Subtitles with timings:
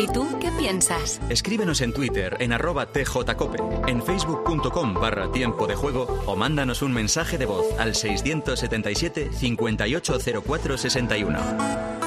[0.00, 1.20] ¿Y tú qué piensas?
[1.28, 6.94] Escríbenos en Twitter en arroba tjcope, en facebook.com barra tiempo de juego o mándanos un
[6.94, 11.99] mensaje de voz al 677 580461.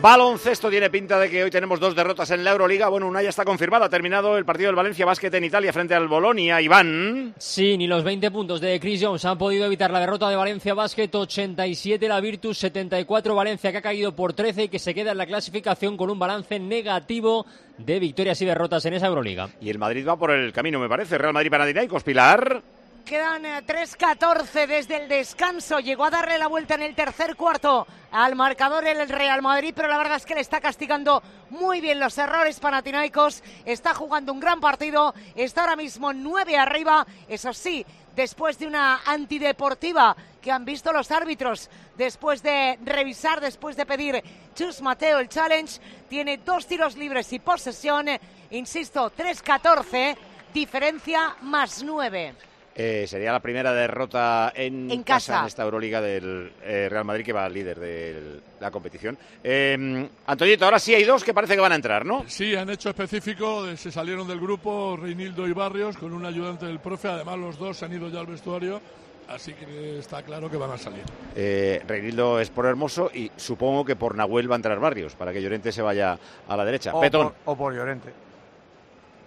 [0.00, 2.88] Baloncesto tiene pinta de que hoy tenemos dos derrotas en la Euroliga.
[2.88, 3.86] Bueno, una ya está confirmada.
[3.86, 6.60] Ha terminado el partido del Valencia Basket en Italia frente al Bolonia.
[6.60, 7.34] Iván.
[7.38, 10.74] Sí, ni los 20 puntos de Chris Jones han podido evitar la derrota de Valencia
[10.74, 11.10] Basket.
[11.12, 15.18] 87 la Virtus, 74 Valencia que ha caído por 13 y que se queda en
[15.18, 17.46] la clasificación con un balance negativo
[17.78, 19.48] de victorias y derrotas en esa Euroliga.
[19.60, 21.18] Y el Madrid va por el camino, me parece.
[21.18, 22.62] Real Madrid Panathinaikos, Pilar.
[23.06, 25.78] Quedan 3-14 eh, desde el descanso.
[25.78, 29.86] Llegó a darle la vuelta en el tercer cuarto al marcador el Real Madrid, pero
[29.86, 33.44] la verdad es que le está castigando muy bien los errores panatinaicos.
[33.64, 35.14] Está jugando un gran partido.
[35.36, 37.06] Está ahora mismo 9 arriba.
[37.28, 43.76] Eso sí, después de una antideportiva que han visto los árbitros, después de revisar, después
[43.76, 44.20] de pedir
[44.56, 48.08] Chus Mateo el challenge, tiene dos tiros libres y posesión.
[48.50, 50.16] Insisto, 3-14,
[50.52, 52.34] diferencia más 9.
[52.78, 55.40] Eh, sería la primera derrota en, casa.
[55.40, 59.16] en esta Euroliga del eh, Real Madrid que va líder de la competición.
[59.42, 62.24] Eh, Antoñito, ahora sí hay dos que parece que van a entrar, ¿no?
[62.26, 66.78] Sí, han hecho específico, se salieron del grupo Reinildo y Barrios con un ayudante del
[66.80, 68.80] profe, además los dos se han ido ya al vestuario.
[69.28, 71.02] Así que está claro que van a salir.
[71.34, 75.32] Eh, Reinildo es por Hermoso y supongo que por Nahuel va a entrar Barrios, para
[75.32, 76.16] que Llorente se vaya
[76.46, 76.94] a la derecha.
[76.94, 77.32] O Petón.
[77.44, 78.12] por, o por Llorente.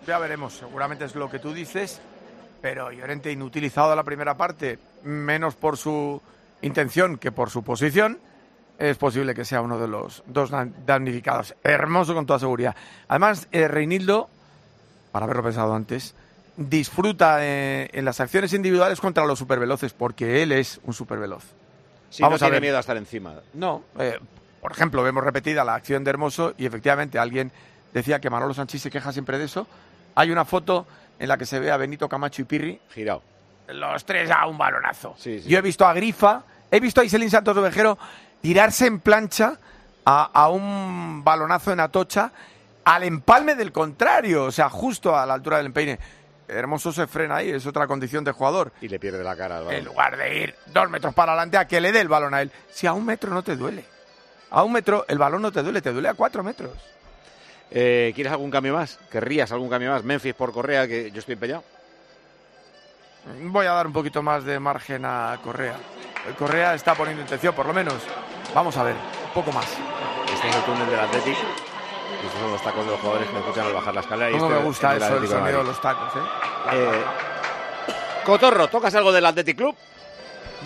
[0.08, 2.02] Ya veremos, seguramente es lo que tú dices
[2.62, 6.22] pero Llorente inutilizado la primera parte, menos por su
[6.62, 8.20] intención que por su posición,
[8.78, 10.52] es posible que sea uno de los dos
[10.86, 11.56] damnificados.
[11.64, 12.76] Hermoso con toda seguridad.
[13.08, 14.30] Además, eh, Reinildo,
[15.12, 16.16] para haberlo pensado antes,
[16.56, 21.44] disfruta eh, en las acciones individuales contra los superveloces, porque él es un superveloz.
[22.10, 22.62] Sí, Vamos no tiene a ver.
[22.62, 23.36] miedo a estar encima.
[23.54, 24.18] No, eh,
[24.62, 27.52] por ejemplo, vemos repetida la acción de Hermoso y efectivamente alguien
[27.94, 29.68] decía que Manolo Sanchís se queja siempre de eso.
[30.16, 30.86] Hay una foto
[31.20, 32.80] en la que se ve a Benito Camacho y Pirri.
[32.94, 33.22] Girado.
[33.68, 35.14] Los tres a un balonazo.
[35.18, 35.50] Sí, sí.
[35.50, 37.98] Yo he visto a Grifa, he visto a Iselín Santos Ovejero
[38.42, 39.60] tirarse en plancha
[40.06, 42.32] a, a, un balonazo en Atocha
[42.86, 46.00] al empalme del contrario, o sea, justo a la altura del empeine.
[46.48, 48.72] Hermoso se frena ahí, es otra condición de jugador.
[48.82, 49.80] Y le pierde la cara al balón.
[49.80, 52.42] En lugar de ir dos metros para adelante a que le dé el balón a
[52.42, 52.52] él.
[52.72, 53.86] Si a un metro no te duele.
[54.50, 56.72] A un metro el balón no te duele, te duele a cuatro metros.
[57.72, 59.00] Eh, ¿Quieres algún cambio más?
[59.12, 60.04] ¿Querrías algún cambio más?
[60.04, 61.64] Memphis por Correa, que yo estoy empeñado.
[63.44, 65.76] Voy a dar un poquito más de margen a Correa.
[66.38, 67.96] Correa está poniendo intención, por lo menos.
[68.54, 69.68] Vamos a ver, un poco más.
[70.34, 71.38] Este es el túnel del Athletic.
[72.24, 74.32] Estos son los tacos de los jugadores que me escuchan al bajar la escalera.
[74.32, 76.20] ¿Cómo y este me gusta es eso, el sonido de los tacos, eh?
[76.74, 77.04] Eh,
[78.26, 79.76] Cotorro, ¿tocas algo del Athletic Club?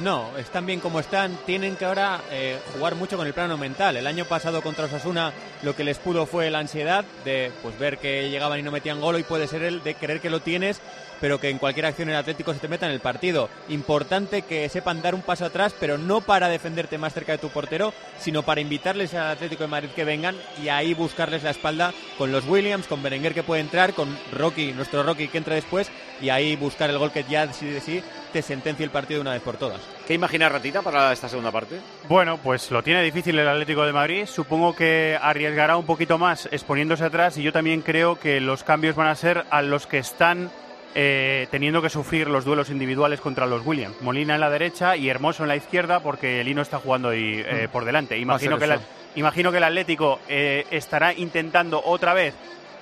[0.02, 1.38] No, están bien como están.
[1.46, 3.96] Tienen que ahora eh, jugar mucho con el plano mental.
[3.96, 5.32] El año pasado contra Osasuna
[5.62, 9.00] lo que les pudo fue la ansiedad de pues ver que llegaban y no metían
[9.00, 10.82] gol y puede ser el de creer que lo tienes,
[11.22, 13.50] pero que en cualquier acción el Atlético se te meta en el partido.
[13.70, 17.50] Importante que sepan dar un paso atrás, pero no para defenderte más cerca de tu
[17.50, 21.94] portero, sino para invitarles al Atlético de Madrid que vengan y ahí buscarles la espalda
[22.18, 25.92] con los Williams, con Berenguer que puede entrar, con Rocky, nuestro Rocky que entra después
[26.24, 28.02] y ahí buscar el gol que ya sí de sí
[28.32, 29.82] te sentencia el partido de una vez por todas.
[30.08, 31.80] ¿Qué imagina Ratita para esta segunda parte?
[32.08, 34.26] Bueno, pues lo tiene difícil el Atlético de Madrid.
[34.26, 38.96] Supongo que arriesgará un poquito más exponiéndose atrás y yo también creo que los cambios
[38.96, 40.50] van a ser a los que están
[40.96, 44.02] eh, teniendo que sufrir los duelos individuales contra los Williams.
[44.02, 47.68] Molina en la derecha y Hermoso en la izquierda porque Lino está jugando ahí eh,
[47.72, 48.18] por delante.
[48.18, 48.80] Imagino que, la,
[49.16, 52.34] imagino que el Atlético eh, estará intentando otra vez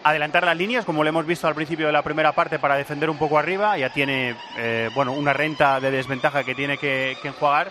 [0.03, 3.09] adelantar las líneas, como lo hemos visto al principio de la primera parte, para defender
[3.09, 3.77] un poco arriba.
[3.77, 7.69] Ya tiene eh, bueno una renta de desventaja que tiene que, que enjuagar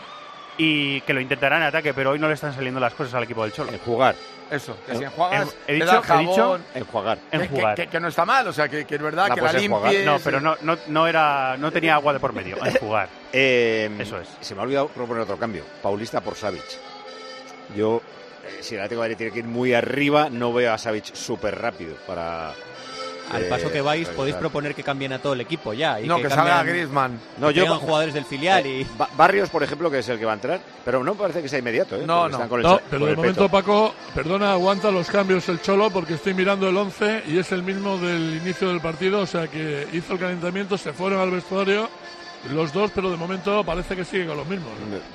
[0.59, 3.23] y que lo intentará en ataque, pero hoy no le están saliendo las cosas al
[3.25, 3.73] equipo del Cholo.
[3.73, 4.15] En jugar.
[4.51, 7.19] Eso, que si enjuagas, he dicho, jabón, he dicho En jugar.
[7.31, 7.75] en que, jugar.
[7.77, 9.93] que- que no está mal, o sea, que, que es verdad La que la enjuagar.
[9.93, 10.07] limpies.
[10.07, 12.57] No, pero no, no, no era, no tenía agua de por medio.
[12.65, 13.09] En jugar.
[13.33, 14.29] Eh, Eso es.
[14.41, 15.63] Se me ha olvidado proponer otro cambio.
[15.81, 16.65] Paulista por Savic.
[17.77, 18.20] Yo, eh,
[18.61, 21.59] si el Atlético de Madrid tiene que ir muy arriba, no veo a Savic súper
[21.61, 22.53] rápido para...
[23.33, 26.01] Al eh, paso que vais, podéis proponer que cambien a todo el equipo ya.
[26.01, 27.21] Y No, que, salga cambien- Griezmann.
[27.39, 27.77] No, que yo...
[27.79, 28.81] jugadores del filial y...
[28.83, 31.41] Eh, Ba- Barrios, por ejemplo, que es el que va a entrar, pero no parece
[31.41, 32.03] que sea inmediato, ¿eh?
[32.05, 32.35] No, no.
[32.35, 33.51] están con el No, pero con de el momento peto.
[33.53, 37.63] Paco, perdona, aguanta los cambios el Cholo porque estoy mirando el 11 y es el
[37.63, 41.89] mismo del inicio del partido, o sea que hizo el calentamiento, se fueron al vestuario
[42.53, 44.73] los dos, pero de momento parece que sigue con los mismos.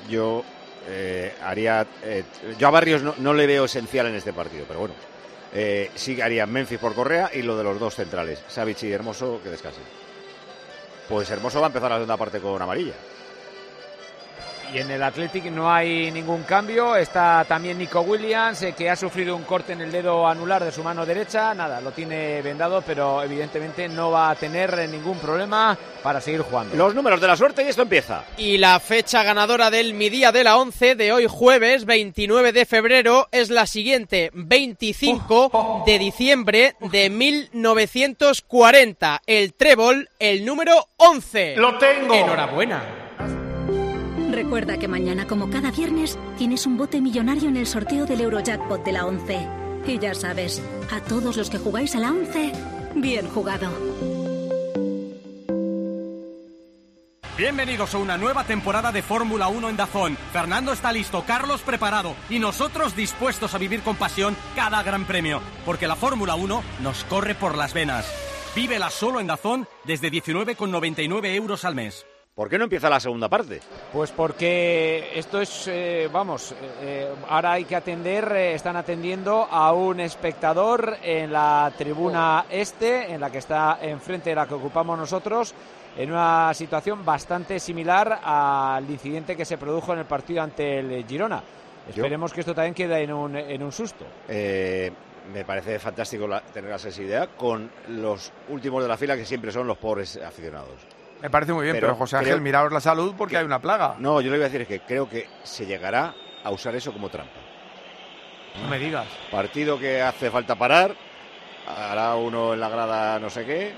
[0.08, 0.42] Yo
[0.88, 1.86] eh, haría...
[2.02, 2.24] eh,
[2.58, 4.94] yo a Barrios no, le veo esencial en este partido, pero bueno.
[5.52, 9.40] Eh, sí haría Memphis por Correa y lo de los dos centrales, Savic y Hermoso,
[9.42, 9.84] que descansen.
[11.08, 12.94] Pues Hermoso va a empezar la segunda parte con amarilla.
[14.72, 16.96] Y en el Athletic no hay ningún cambio.
[16.96, 20.72] Está también Nico Williams, eh, que ha sufrido un corte en el dedo anular de
[20.72, 21.54] su mano derecha.
[21.54, 26.76] Nada, lo tiene vendado, pero evidentemente no va a tener ningún problema para seguir jugando.
[26.76, 28.24] Los números de la suerte y esto empieza.
[28.36, 32.66] Y la fecha ganadora del mi día de la 11 de hoy jueves 29 de
[32.66, 39.22] febrero es la siguiente, 25 de diciembre de 1940.
[39.26, 41.56] El trébol, el número 11.
[41.56, 42.14] ¡Lo tengo!
[42.14, 43.05] Enhorabuena.
[44.30, 48.84] Recuerda que mañana, como cada viernes, tienes un bote millonario en el sorteo del Eurojackpot
[48.84, 49.48] de la 11.
[49.86, 52.52] Y ya sabes, a todos los que jugáis a la 11,
[52.96, 53.70] bien jugado.
[57.38, 60.16] Bienvenidos a una nueva temporada de Fórmula 1 en Dazón.
[60.32, 65.40] Fernando está listo, Carlos preparado y nosotros dispuestos a vivir con pasión cada gran premio,
[65.66, 68.10] porque la Fórmula 1 nos corre por las venas.
[68.56, 72.06] Vívela solo en Dazón desde 19,99 euros al mes.
[72.36, 73.62] ¿Por qué no empieza la segunda parte?
[73.94, 79.48] Pues porque esto es, eh, vamos, eh, eh, ahora hay que atender, eh, están atendiendo
[79.50, 84.52] a un espectador en la tribuna este, en la que está enfrente de la que
[84.52, 85.54] ocupamos nosotros,
[85.96, 91.06] en una situación bastante similar al incidente que se produjo en el partido ante el
[91.06, 91.42] Girona.
[91.88, 94.04] Esperemos que esto también quede en un, en un susto.
[94.28, 99.50] Me parece fantástico la- tener la sensibilidad con los últimos de la fila que siempre
[99.50, 100.76] son los pobres aficionados.
[101.22, 103.58] Me parece muy bien, pero, Pero José Ángel, creo- miraos la salud porque hay una
[103.60, 103.94] plaga.
[103.98, 106.14] No, yo lo que voy a decir es que creo que se llegará
[106.44, 107.32] a usar eso como trampa.
[108.62, 109.06] No me digas.
[109.30, 110.94] Partido que hace falta parar,
[111.66, 113.72] hará uno en la grada no sé qué.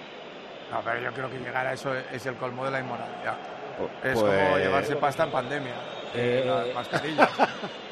[0.71, 3.37] No, pero yo creo que llegar a eso es el colmo de la inmoralidad.
[3.79, 5.73] Pu- Es como pues- llevarse pasta en pandemia.
[6.15, 7.29] Eh, las mascarillas.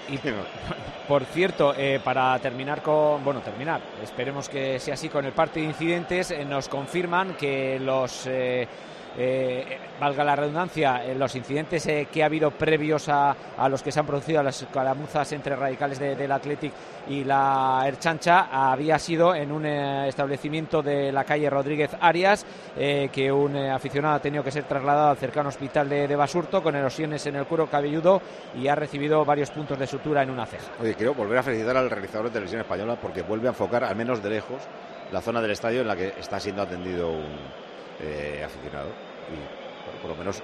[0.09, 0.21] Y
[1.09, 5.59] por cierto, eh, para terminar con, bueno, terminar, esperemos que sea así con el parte
[5.59, 8.25] de incidentes, eh, nos confirman que los,
[9.19, 13.35] eh, valga la redundancia, eh, los incidentes eh, que ha habido previos a,
[13.69, 16.73] los que se han producido, a las calamuzas entre radicales de- del Athletic
[17.09, 22.45] y la Erchancha, había sido en un establecimiento de la calle Rodríguez Arias,
[22.77, 27.25] que un aficionado ha tenido que ser trasladado al cercano hospital de, Basurto con erosiones
[27.27, 28.21] en el cuero cabelludo
[28.57, 30.65] y ha recibido varios puntos de sutura en una ceja.
[30.81, 33.95] Oye, quiero volver a felicitar al realizador de televisión española porque vuelve a enfocar, al
[33.97, 34.63] menos de lejos,
[35.13, 37.39] la zona del estadio en la que está siendo atendido un
[38.45, 39.06] aficionado.
[39.33, 40.43] Y por, por lo menos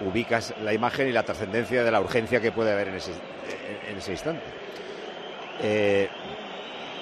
[0.00, 3.90] ubicas la imagen y la trascendencia de la urgencia que puede haber en ese, en-
[3.92, 4.42] en ese instante.
[5.62, 6.08] Eh,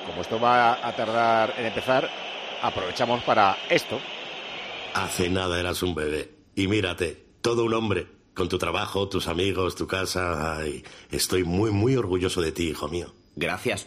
[0.06, 2.08] como esto va a tardar en empezar,
[2.62, 4.00] aprovechamos para esto.
[4.94, 6.30] Hace nada eras un bebé.
[6.54, 8.06] Y mírate, todo un hombre.
[8.34, 10.56] Con tu trabajo, tus amigos, tu casa.
[10.58, 13.12] Ay, estoy muy, muy orgulloso de ti, hijo mío.
[13.36, 13.86] Gracias.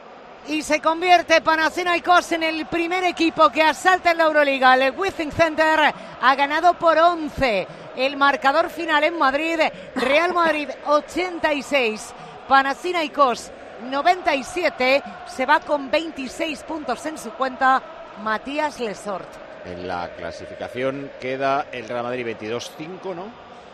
[0.47, 4.73] Y se convierte Panathinaikos en el primer equipo que asalta en la Euroliga.
[4.73, 7.67] El Withing Center ha ganado por 11.
[7.95, 9.59] El marcador final en Madrid,
[9.95, 12.13] Real Madrid 86,
[12.47, 13.51] Panathinaikos
[13.89, 15.03] 97.
[15.27, 17.81] Se va con 26 puntos en su cuenta
[18.23, 19.29] Matías Lesort.
[19.63, 23.25] En la clasificación queda el Real Madrid 22-5, ¿no?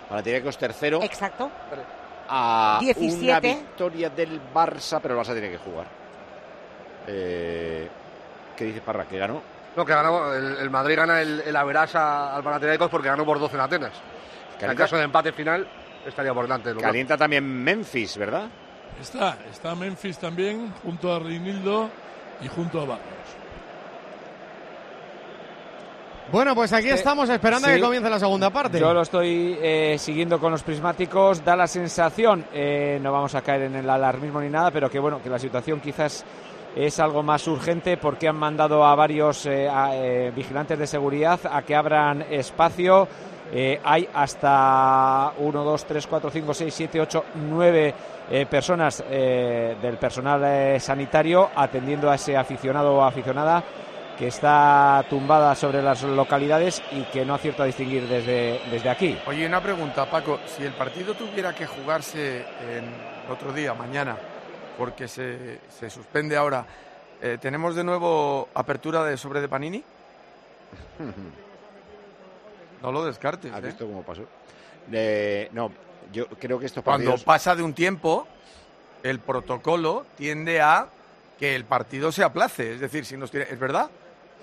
[0.09, 1.01] Panathinaikos tercero.
[1.01, 1.49] Exacto.
[2.29, 3.23] A 17.
[3.23, 6.06] una victoria del Barça, pero el Barça tiene que jugar.
[7.07, 7.87] Eh,
[8.55, 9.05] ¿Qué dice Parra?
[9.05, 9.41] ¿Que ganó?
[9.75, 13.25] No, que ganó, el, el Madrid gana el, el Average a- al Panathinaikos porque ganó
[13.25, 13.91] por 12 en Atenas.
[14.53, 15.67] En Calienta- caso de empate final,
[16.05, 16.73] estaría por delante.
[16.73, 18.47] lo Calienta también Memphis, ¿verdad?
[18.99, 21.89] Está, está Memphis también, junto a Reinildo
[22.41, 23.07] y junto a Barrios.
[26.31, 26.93] Bueno, pues aquí Sí.
[26.93, 28.79] estamos esperando a que comience la segunda parte.
[28.79, 31.43] Yo lo estoy eh, siguiendo con los prismáticos.
[31.45, 34.99] Da la sensación, eh, no vamos a caer en el alarmismo ni nada, pero que
[34.99, 36.25] bueno, que la situación quizás
[36.75, 41.61] es algo más urgente porque han mandado a varios eh, eh, vigilantes de seguridad a
[41.63, 43.07] que abran espacio.
[43.51, 47.95] Eh, hay hasta 1, 2, 3, 4, 5, 6, 7, 8, 9
[48.49, 53.63] personas eh, del personal sanitario atendiendo a ese aficionado o aficionada
[54.17, 59.17] que está tumbada sobre las localidades y que no acierto a distinguir desde, desde aquí.
[59.27, 60.39] Oye, una pregunta, Paco.
[60.45, 64.17] Si el partido tuviera que jugarse en otro día, mañana,
[64.77, 66.65] porque se, se suspende ahora,
[67.21, 69.83] eh, ¿tenemos de nuevo apertura de sobre de Panini?
[72.81, 73.51] No lo descartes.
[73.51, 73.67] ¿Has ¿eh?
[73.67, 74.21] visto cómo pasó?
[74.91, 75.71] Eh, no,
[76.11, 77.23] yo creo que estos Cuando partidos...
[77.23, 78.27] pasa de un tiempo,
[79.03, 80.87] el protocolo tiende a
[81.39, 82.73] que el partido se aplace.
[82.73, 83.89] Es decir, si nos tira- es verdad,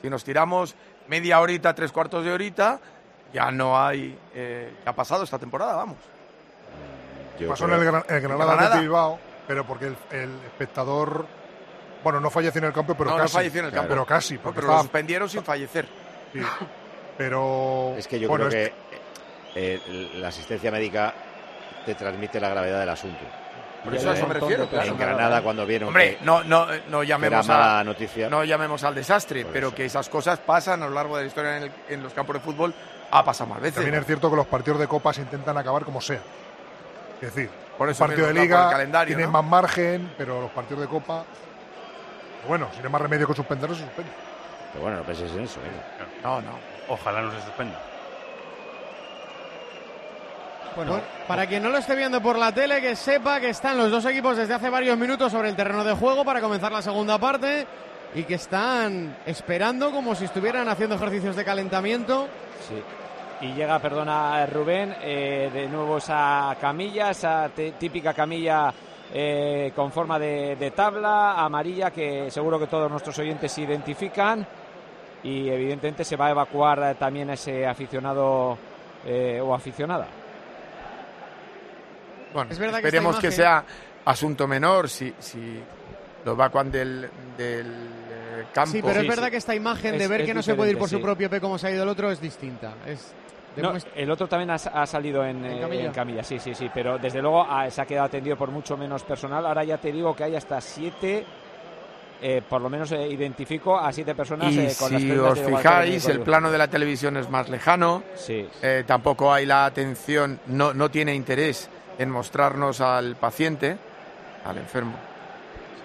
[0.02, 0.74] si nos tiramos
[1.08, 2.80] media horita, tres cuartos de horita,
[3.32, 4.18] ya no hay.
[4.34, 5.76] Eh, ¿Qué ha pasado esta temporada?
[5.76, 5.98] Vamos.
[7.38, 8.74] Yo Pasó en creo- el, Gran- el Granada, Granada.
[8.74, 11.26] de Bilbao, pero porque el, el espectador.
[12.02, 13.34] Bueno, no falleció en el campo, pero no, no casi.
[13.34, 13.88] falleció en el campo.
[13.88, 14.34] Pero casi.
[14.34, 15.86] No, Porque pero lo estaba- suspendieron sin fallecer.
[16.32, 16.40] sí.
[17.16, 17.94] Pero.
[17.96, 18.74] Es que yo bueno, creo este-
[19.54, 21.14] que eh, la asistencia médica
[21.86, 23.20] te transmite la gravedad del asunto.
[23.84, 24.66] Por eso a eso me refiero.
[24.68, 24.88] claro.
[24.88, 28.30] En Granada, cuando vieron Hombre, que, no, no, no llamemos era mala a, noticia.
[28.30, 31.58] no llamemos al desastre, pero que esas cosas pasan a lo largo de la historia
[31.58, 32.74] en, el- en los campos de fútbol.
[33.10, 33.74] Ha pasado más veces.
[33.76, 36.20] También es cierto que los partidos de Copa se intentan acabar como sea.
[37.20, 39.32] Es decir, Por eso partido de Liga el calendario, tiene ¿no?
[39.32, 41.24] más margen, pero los partidos de Copa.
[42.46, 44.10] Bueno, si no hay más remedio que suspenderlos, se suspende.
[44.72, 45.60] Pero bueno, no penséis en eso.
[45.60, 46.10] venga.
[46.22, 46.58] No, no.
[46.88, 47.80] Ojalá no se suspenda.
[50.76, 53.90] Bueno, para quien no lo esté viendo por la tele, que sepa que están los
[53.92, 57.16] dos equipos desde hace varios minutos sobre el terreno de juego para comenzar la segunda
[57.16, 57.64] parte
[58.14, 62.28] y que están esperando como si estuvieran haciendo ejercicios de calentamiento.
[62.68, 62.82] Sí.
[63.40, 68.72] Y llega, perdona Rubén, eh, de nuevo esa camilla, esa típica camilla
[69.12, 74.46] eh, con forma de, de tabla amarilla que seguro que todos nuestros oyentes identifican
[75.22, 78.56] y evidentemente se va a evacuar eh, también ese aficionado
[79.04, 80.06] eh, o aficionada.
[82.32, 83.64] Bueno, Es verdad que esperemos que, imagen- sea
[84.06, 85.60] asunto menor si, si
[86.24, 87.88] lo evacuan del, del
[88.52, 88.70] campo.
[88.72, 90.70] Sí, pero es verdad que esta imagen de Es- ver es que no se puede
[90.72, 92.74] ir por su propio pie como se ha ido el otro es distinta.
[92.86, 93.12] Es
[93.56, 95.84] No, el otro también ha, ha salido en, ¿En eh, camilla?
[95.84, 98.76] en camilla, sí, sí, sí, pero desde luego ah, se ha quedado atendido por mucho
[98.76, 99.46] menos personal.
[99.46, 101.24] Ahora ya te digo que hay hasta siete,
[102.20, 105.38] eh, por lo menos eh, identifico a siete personas Y eh, con las si prendas
[105.38, 108.02] os fijáis, el plano de la televisión es más lejano.
[108.16, 108.48] Sí.
[108.62, 113.76] Eh, tampoco hay la atención, no, no tiene interés en mostrarnos al paciente,
[114.44, 114.94] al enfermo.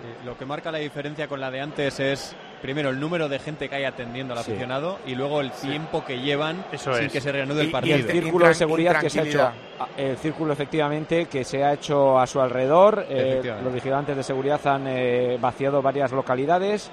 [0.02, 3.38] Sí, lo que marca la diferencia con la de antes es, primero, el número de
[3.38, 4.52] gente que hay atendiendo al Sí.
[4.52, 7.12] aficionado y luego el tiempo que llevan Eso sin es.
[7.12, 7.96] que se reanude Y- el y partido.
[7.98, 9.52] el círculo de seguridad que se ha hecho,
[9.98, 13.06] el círculo efectivamente que se ha hecho a su alrededor.
[13.10, 16.90] eh, los vigilantes de seguridad han eh, vaciado varias localidades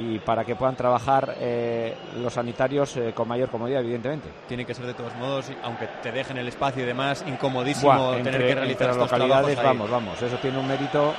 [0.00, 4.28] y para que puedan trabajar eh, los sanitarios eh, con mayor comodidad, evidentemente.
[4.46, 8.16] Tiene que ser de todos modos, aunque te dejen el espacio y demás, incomodísimo Buah,
[8.18, 9.88] tener entre, que realizar entre las estos localidades, trabajos ahí.
[9.88, 11.14] vamos, vamos, eso tiene un mérito.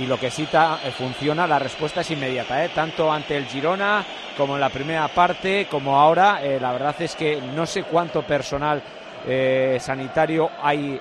[0.00, 2.70] Y lo que sí ta- eh, funciona, la respuesta es inmediata, ¿eh?
[2.74, 4.02] tanto ante el Girona
[4.36, 6.40] como en la primera parte, como ahora.
[6.42, 8.82] eh, la verdad es que no sé cuánto personal
[9.80, 10.98] sanitario hay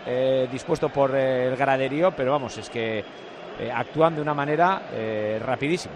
[0.51, 3.01] dispuesto por el graderío, pero vamos, es que
[3.73, 4.81] actúan de una manera
[5.39, 5.93] rapidísima.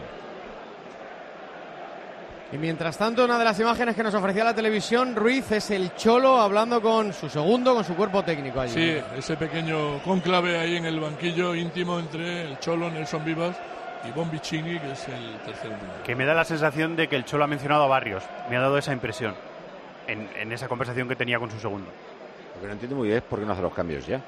[2.54, 5.96] Y mientras tanto, una de las imágenes que nos ofrecía la televisión, Ruiz, es el
[5.96, 8.74] Cholo hablando con su segundo, con su cuerpo técnico allí.
[8.74, 13.58] Sí, ese pequeño cónclave ahí en el banquillo íntimo entre el Cholo, Nelson Vivas
[14.08, 16.04] y Bombicini, que es el tercer entrenador.
[16.04, 18.24] Que me da la sensación de que el Cholo ha mencionado a Barrios.
[18.52, 19.34] Me ha dado esa impresión
[20.06, 21.90] en, en esa conversación que tenía con su segundo.
[22.54, 24.22] Lo que no entiendo muy bien es por qué no hace los cambios ya.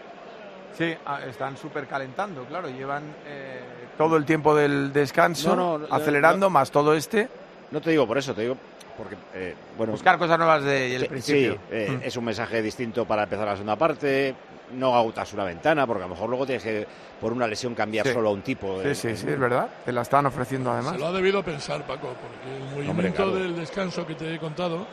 [0.75, 3.61] Sí, ah, están súper calentando, claro, llevan eh,
[3.99, 7.29] todo el tiempo del descanso No, no, acelerando, más todo este.
[7.71, 8.57] No te digo por eso, te digo
[8.97, 9.91] porque, eh, bueno...
[9.91, 11.53] Buscar cosas nuevas del Sí, principio.
[11.53, 12.03] Sí, eh, Mm.
[12.03, 14.33] es un mensaje distinto para empezar la segunda parte.
[14.73, 16.87] No agotas una ventana, porque a lo mejor luego tienes que,
[17.19, 18.13] por una lesión, cambiar Sí.
[18.13, 18.81] solo a un tipo.
[18.81, 19.67] Sí, de- sí, sí, es verdad.
[19.83, 20.93] Te la están ofreciendo además.
[20.93, 23.31] Se lo ha debido pensar, Paco, porque el movimiento Hombre, claro.
[23.35, 24.87] del descanso que te he contado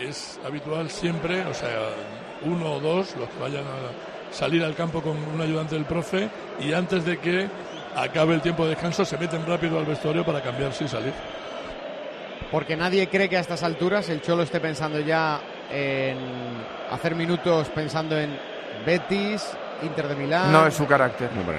[0.00, 1.90] es habitual siempre, o sea,
[2.42, 6.28] uno o dos, los que vayan a salir al campo con un ayudante del profe,
[6.60, 7.46] y antes de que
[7.94, 11.12] acabe el tiempo de descanso se meten rápido al vestuario para cambiarse y salir.
[12.50, 16.16] Porque nadie cree que a estas alturas el Cholo esté pensando ya en
[16.90, 18.38] hacer minutos pensando en
[18.86, 19.44] Betis,
[19.82, 20.52] Inter de Milán.
[20.52, 21.30] No es su carácter.
[21.32, 21.54] No, no.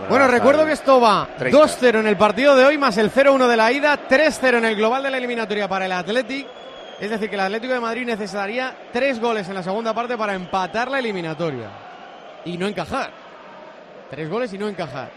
[0.00, 1.58] No, Bueno, recuerdo que esto va 30.
[1.58, 4.76] 2-0 en el partido de hoy, más el 0-1 de la ida, 3-0 en el
[4.76, 6.46] global de la eliminatoria para el Athletic.
[7.00, 10.34] Es decir, que el Atlético de Madrid necesitaría tres goles en la segunda parte para
[10.34, 11.68] empatar la eliminatoria.
[12.44, 13.10] Y no encajar.
[14.10, 15.10] Tres goles y no encajar.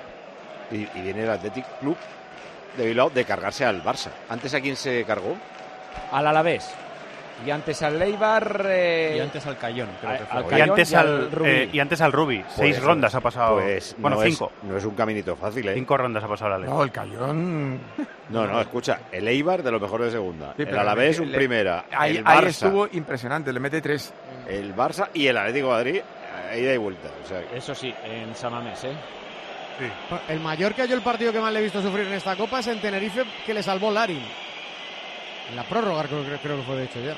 [0.70, 1.98] Y, y viene el Athletic Club
[2.78, 4.10] de Bilbao de cargarse al Barça.
[4.30, 5.36] ¿Antes a quién se cargó?
[6.12, 6.74] Al Alavés.
[7.44, 8.68] Y antes al Leibar.
[8.70, 10.40] eh, Y antes al Cayón, creo que fue.
[10.54, 11.50] al Y antes, y al al, Rubí.
[11.50, 12.46] eh, y antes al Rubi.
[12.50, 13.56] Seis Pues, rondas ha pasado.
[13.56, 14.52] Pues bueno, no cinco.
[14.62, 15.74] Es, no es un caminito fácil, ¿eh?
[15.74, 16.70] Cinco rondas ha pasado la ley.
[16.70, 17.80] No, el Cayón.
[18.30, 19.00] No, no, escucha.
[19.12, 20.54] El Eibar de lo mejor de segunda.
[20.56, 21.86] Sí, el pero Alavés un le- primera.
[21.92, 24.14] Ahí, el ahí Barça, estuvo impresionante, le mete tres.
[24.48, 26.02] El Barça y el Atlético de Madrid,
[26.60, 27.10] ida y vuelta.
[27.24, 28.94] O sea, Eso sí, en Samamés, ¿eh?
[30.30, 32.60] El mayor que yo el partido que más le he visto sufrir en esta copa
[32.60, 34.22] es en Tenerife, que le salvó Larin.
[35.50, 37.16] En la prórroga creo, creo- creo que fue de hecho ya.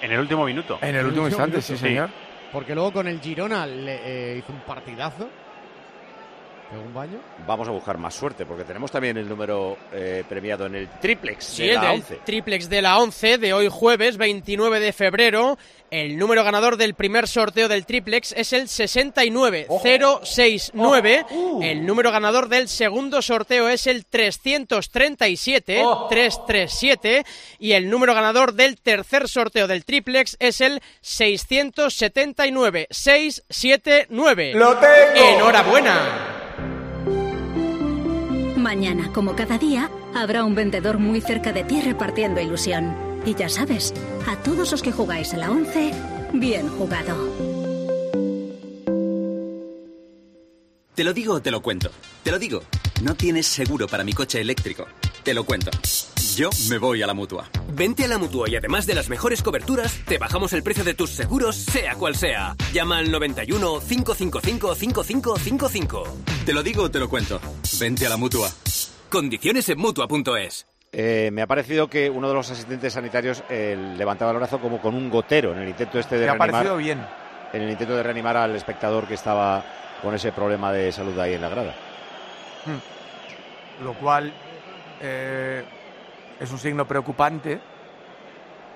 [0.00, 0.78] En el último minuto.
[0.82, 2.10] En el último instante, sí, señor.
[2.52, 5.28] Porque luego con el Girona le eh, hizo un partidazo.
[6.72, 7.20] ¿Un baño?
[7.46, 11.44] Vamos a buscar más suerte, porque tenemos también el número eh, premiado en el triplex
[11.44, 12.18] Sí, de el la del 11.
[12.24, 15.56] triplex de la 11 de hoy jueves 29 de febrero.
[15.88, 21.24] El número ganador del primer sorteo del triplex es el 69069.
[21.62, 27.24] El número ganador del segundo sorteo es el 337 337
[27.60, 34.52] y el número ganador del tercer sorteo del triplex es el 679 679.
[34.54, 34.88] ¡Lo tengo!
[35.14, 36.25] Enhorabuena.
[38.66, 42.96] Mañana, como cada día, habrá un vendedor muy cerca de ti repartiendo ilusión.
[43.24, 43.94] Y ya sabes,
[44.26, 45.92] a todos los que jugáis a la 11,
[46.32, 47.14] bien jugado.
[50.96, 51.92] Te lo digo o te lo cuento.
[52.24, 52.64] Te lo digo.
[53.02, 54.86] No tienes seguro para mi coche eléctrico.
[55.22, 55.70] Te lo cuento.
[56.36, 57.48] Yo me voy a la mutua.
[57.72, 60.92] Vente a la mutua y además de las mejores coberturas, te bajamos el precio de
[60.92, 62.54] tus seguros, sea cual sea.
[62.74, 66.04] Llama al 91 555 5555.
[66.44, 67.40] Te lo digo o te lo cuento.
[67.80, 68.50] Vente a la mutua.
[69.08, 70.66] Condiciones en mutua.es.
[70.92, 74.78] Eh, me ha parecido que uno de los asistentes sanitarios eh, levantaba el brazo como
[74.78, 76.50] con un gotero en el intento este de Me ha reanimar.
[76.50, 77.06] parecido bien.
[77.54, 79.64] En el intento de reanimar al espectador que estaba
[80.02, 81.74] con ese problema de salud ahí en la grada.
[82.66, 83.84] Hmm.
[83.84, 84.34] Lo cual
[85.00, 85.64] eh,
[86.40, 87.60] es un signo preocupante.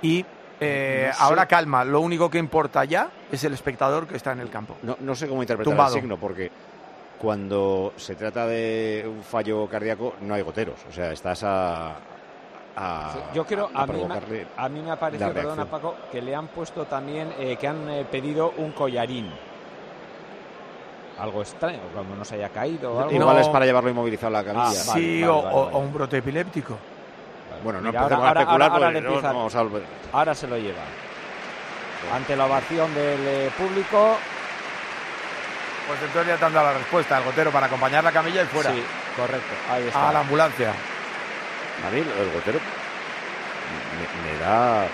[0.02, 0.25] Y
[0.61, 1.23] eh, No sé.
[1.23, 4.76] ahora calma, lo único que importa ya es el espectador que está en el campo.
[4.83, 5.95] No, no sé cómo interpretar Tumbado.
[5.97, 6.50] el signo, porque
[7.19, 10.76] cuando se trata de un fallo cardíaco no hay goteros.
[10.88, 11.97] O sea, estás a.
[12.76, 15.67] a- Yo creo, a a mí, me, a mí me ha parecido, perdona.
[15.67, 19.31] Paco, que le han puesto también, eh, que han eh, pedido un collarín.
[21.19, 22.95] Algo extraño, cuando no se haya caído.
[22.95, 23.12] o algo.
[23.12, 24.64] Igual es para llevarlo inmovilizado a la camilla.
[24.81, 25.76] Ah, vale, sí, vale, o, vale, o- vale.
[25.76, 26.76] o un brote epiléptico.
[27.62, 29.83] Bueno, no Mira, empecemos ahora, a especular ahora- ahora porque no vamos a volver.
[30.12, 30.83] ahora se lo lleva.
[32.14, 34.17] Ante la ovación del eh, público.
[35.87, 38.47] Pues entonces ya te han dado la respuesta, el gotero para acompañar la camilla y
[38.47, 38.71] fuera.
[38.73, 38.83] Sí,
[39.17, 39.55] correcto.
[39.71, 40.09] Ahí está.
[40.09, 40.71] A la ambulancia.
[40.71, 42.59] A mí el gotero
[43.97, 44.87] me, me da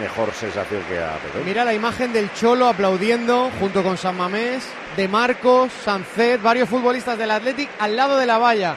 [0.00, 1.44] mejor sensación que a Pepe.
[1.44, 4.66] Mira la imagen del Cholo aplaudiendo junto con San Mamés,
[4.96, 8.76] de Marcos, Sancet, varios futbolistas del Athletic al lado de la valla.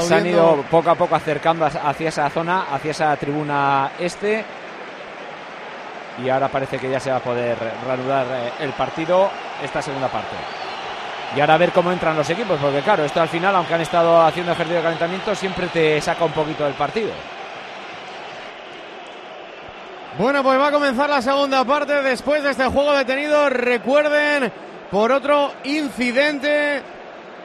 [0.00, 4.44] Se han ido poco a poco acercando hacia esa zona, hacia esa tribuna este.
[6.22, 7.56] Y ahora parece que ya se va a poder
[7.86, 9.30] reanudar eh, el partido,
[9.62, 10.36] esta segunda parte.
[11.34, 13.80] Y ahora a ver cómo entran los equipos, porque claro, esto al final, aunque han
[13.80, 17.12] estado haciendo ejercicio de calentamiento, siempre te saca un poquito del partido.
[20.18, 23.48] Bueno, pues va a comenzar la segunda parte después de este juego detenido.
[23.48, 24.52] Recuerden,
[24.90, 26.82] por otro incidente,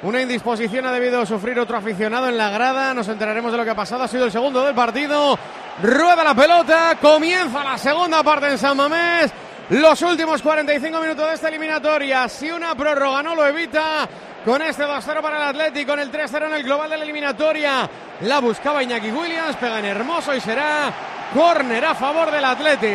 [0.04, 2.94] una indisposición ha debido sufrir otro aficionado en la grada.
[2.94, 4.04] Nos enteraremos de lo que ha pasado.
[4.04, 5.38] Ha sido el segundo del partido.
[5.82, 6.98] Rueda la pelota.
[7.02, 9.32] Comienza la segunda parte en San Mamés.
[9.70, 12.30] Los últimos 45 minutos de esta eliminatoria.
[12.30, 14.08] Si una prórroga no lo evita,
[14.46, 17.90] con este 2-0 para el Atlético, con el 3-0 en el global de la eliminatoria.
[18.22, 20.94] La buscaba Iñaki Williams, pega en hermoso y será
[21.34, 22.88] córner a favor del Atlético.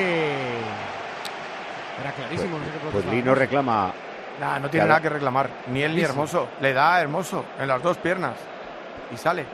[2.01, 2.59] Era clarísimo.
[2.59, 3.05] no sé qué Pues.
[3.07, 3.93] Lino reclama.
[4.43, 4.89] Nah, no tiene Claro.
[4.89, 5.49] nada que reclamar.
[5.69, 6.03] Ni él ni.
[6.03, 6.49] Hermoso.
[6.61, 8.33] Le da a Hermoso en las dos piernas.
[9.13, 9.47] Y sale.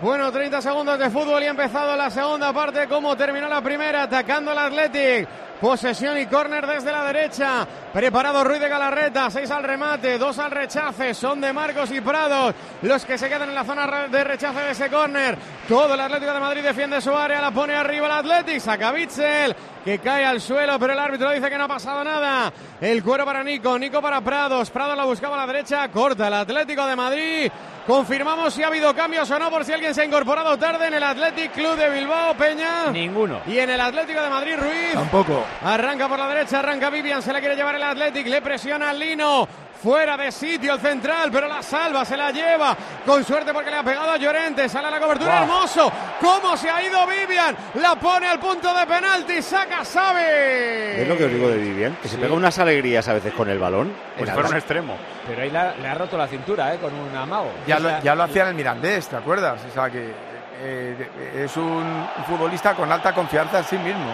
[0.00, 2.86] Bueno, 30 segundos de fútbol y ha empezado la segunda parte.
[2.86, 4.04] ¿Cómo terminó la primera?
[4.04, 5.28] Atacando el Athletic.
[5.62, 7.64] Posesión y córner desde la derecha.
[7.92, 9.30] Preparado Ruiz de Galarreta.
[9.30, 11.14] Seis al remate, dos al rechace.
[11.14, 14.72] Son de Marcos y Prados los que se quedan en la zona de rechace de
[14.72, 15.38] ese córner.
[15.68, 17.40] Todo el Atlético de Madrid defiende su área.
[17.40, 18.58] La pone arriba el Athletic.
[18.58, 22.52] Saca Bitzel que cae al suelo, pero el árbitro dice que no ha pasado nada.
[22.80, 24.68] El cuero para Nico, Nico para Prados.
[24.68, 25.88] Prados la buscaba a la derecha.
[25.90, 27.52] Corta el Atlético de Madrid.
[27.86, 30.94] Confirmamos si ha habido cambios o no, por si alguien se ha incorporado tarde en
[30.94, 32.90] el Athletic Club de Bilbao, Peña.
[32.92, 33.40] Ninguno.
[33.46, 34.94] Y en el Atlético de Madrid, Ruiz.
[34.94, 35.44] Tampoco.
[35.64, 38.98] Arranca por la derecha, arranca Vivian, se la quiere llevar el Athletic, le presiona al
[38.98, 39.48] Lino.
[39.82, 42.76] Fuera de sitio el central, pero la salva, se la lleva.
[43.04, 44.68] Con suerte porque le ha pegado a Llorente.
[44.68, 45.90] Sale a la cobertura, hermoso.
[46.20, 47.56] ¿Cómo se ha ido Vivian?
[47.74, 51.02] La pone al punto de penalti, saca, sabe.
[51.02, 53.48] Es lo que os digo de Vivian, que se pega unas alegrías a veces con
[53.50, 53.92] el balón.
[54.16, 54.96] Pues En fuera un extremo.
[55.26, 56.78] Pero ahí la- le ha roto la cintura, ¿eh?
[56.78, 57.50] Con un amago.
[57.66, 59.60] Ya lo, la- ya lo hacía en el Mirandés, ¿te acuerdas?
[59.68, 60.12] O sea que
[60.60, 61.08] eh,
[61.44, 64.12] es un, un futbolista con alta confianza en sí mismo.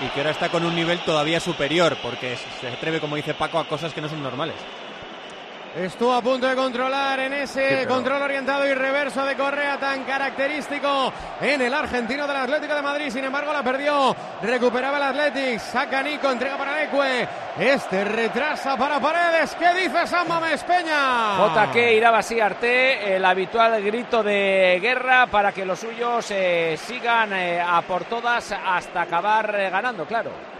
[0.00, 3.58] Y que ahora está con un nivel todavía superior, porque se atreve, como dice Paco,
[3.58, 4.56] a cosas que no son normales.
[5.76, 10.04] Estuvo a punto de controlar en ese Sí, control orientado y reverso de Correa tan
[10.04, 13.10] característico en el argentino del Atlético de Madrid.
[13.10, 14.16] Sin embargo, la perdió.
[14.40, 15.62] Recuperaba el Atlético.
[15.62, 17.28] Saca Nico, entrega para Leque.
[17.60, 19.54] Este retrasa para Paredes.
[19.56, 21.36] ¿Qué dice San Mamés Peña?
[21.36, 27.60] JK Iraba Arte, el habitual grito de guerra para que los suyos eh, sigan eh,
[27.60, 30.55] a por todas hasta acabar eh, ganando, claro.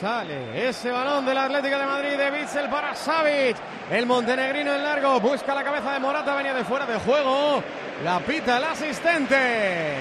[0.00, 3.56] Sale ese balón del Atlético de Madrid de Bitzel para Savic.
[3.90, 7.62] El montenegrino en largo busca la cabeza de Morata, venía de fuera de juego.
[8.04, 9.96] La pita el asistente.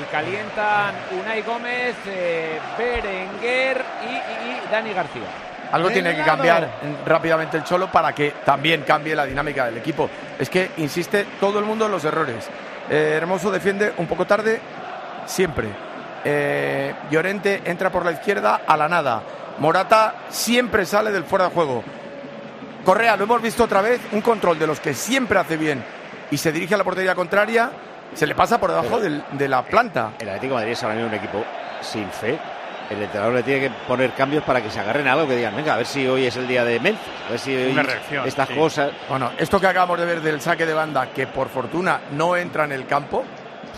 [0.00, 5.22] Y calientan Unai Gómez, eh, Berenguer y, y- y Dani García.
[5.72, 6.68] Algo tiene que cambiar
[7.06, 10.08] rápidamente el Cholo para que también cambie la dinámica del equipo.
[10.38, 12.48] Es que insiste todo el mundo en los errores.
[12.90, 14.60] Eh, Hermoso defiende un poco tarde,
[15.26, 15.68] siempre.
[16.24, 19.22] Eh, Llorente entra por la izquierda a la nada.
[19.58, 21.82] Morata siempre sale del fuera de juego.
[22.84, 25.82] Correa, lo hemos visto otra vez, un control de los que siempre hace bien
[26.30, 27.70] y se dirige a la portería contraria,
[28.14, 30.12] se le pasa por debajo del- de la planta.
[30.18, 31.44] El Atlético de Madrid es ahora mismo un equipo
[31.82, 32.38] sin fe.
[32.88, 35.54] El entrenador le tiene que poner cambios para que se agarren a algo, que digan,
[35.54, 37.82] venga, a ver si hoy es el día de Memphis, a ver si hoy Una
[37.82, 38.54] reacción, estas sí.
[38.54, 38.92] cosas.
[39.10, 42.64] Bueno, esto que acabamos de ver del saque de banda, que por fortuna no entra
[42.64, 43.24] en el campo,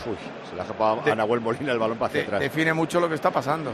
[0.06, 0.16] Uy,
[0.48, 2.40] se le ha escapado a Nahuel Molina el balón para hacia de- atrás.
[2.40, 3.72] define mucho lo que está pasando.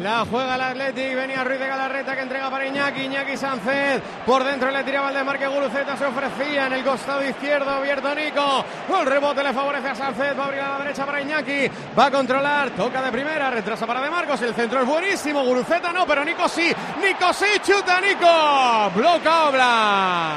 [0.00, 4.44] La juega el Athletic, venía Ruiz de Galarreta que entrega para Iñaki, Iñaki Sánchez, por
[4.44, 8.64] dentro le tiraba el de Marque Guruceta, se ofrecía en el costado izquierdo, abierto Nico,
[9.00, 12.06] el rebote le favorece a Sánchez, va a abrir a la derecha para Iñaki, va
[12.06, 16.06] a controlar, toca de primera, retrasa para De Marcos, el centro es buenísimo, Guruceta no,
[16.06, 20.32] pero Nico sí, Nico sí, chuta Nico, bloca Obla.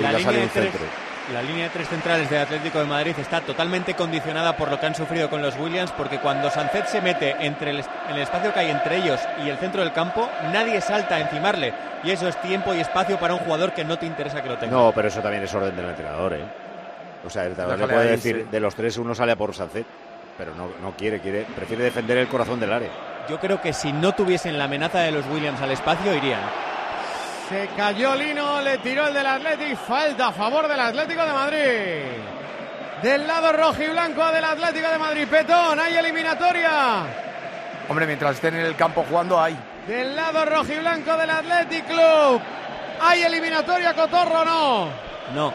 [0.00, 0.72] La línea, de tres,
[1.32, 4.86] la línea de tres centrales de Atlético de Madrid está totalmente condicionada por lo que
[4.86, 8.22] han sufrido con los Williams, porque cuando Sánchez se mete entre el, es- en el
[8.22, 11.72] espacio que hay entre ellos y el centro del campo, nadie salta a encimarle.
[12.04, 14.56] Y eso es tiempo y espacio para un jugador que no te interesa que lo
[14.56, 14.72] tenga.
[14.76, 16.44] No, pero eso también es orden del entrenador, ¿eh?
[17.26, 18.48] O sea, el entrenador le puede ahí, decir, sí.
[18.50, 19.84] de los tres uno sale a por Sánchez,
[20.38, 22.90] pero no, no quiere, quiere, prefiere defender el corazón del área.
[23.28, 26.40] Yo creo que si no tuviesen la amenaza de los Williams al espacio, irían.
[27.48, 32.02] Se cayó Lino, le tiró el del Athletic, falta a favor del Atlético de Madrid.
[33.02, 37.04] Del lado rojo y blanco del Atlético de Madrid, Petón, hay eliminatoria.
[37.88, 39.58] Hombre, mientras estén en el campo jugando, hay.
[39.86, 42.40] Del lado rojo y blanco del Athletic Club,
[43.00, 44.88] hay eliminatoria, Cotorro, no.
[45.34, 45.54] No.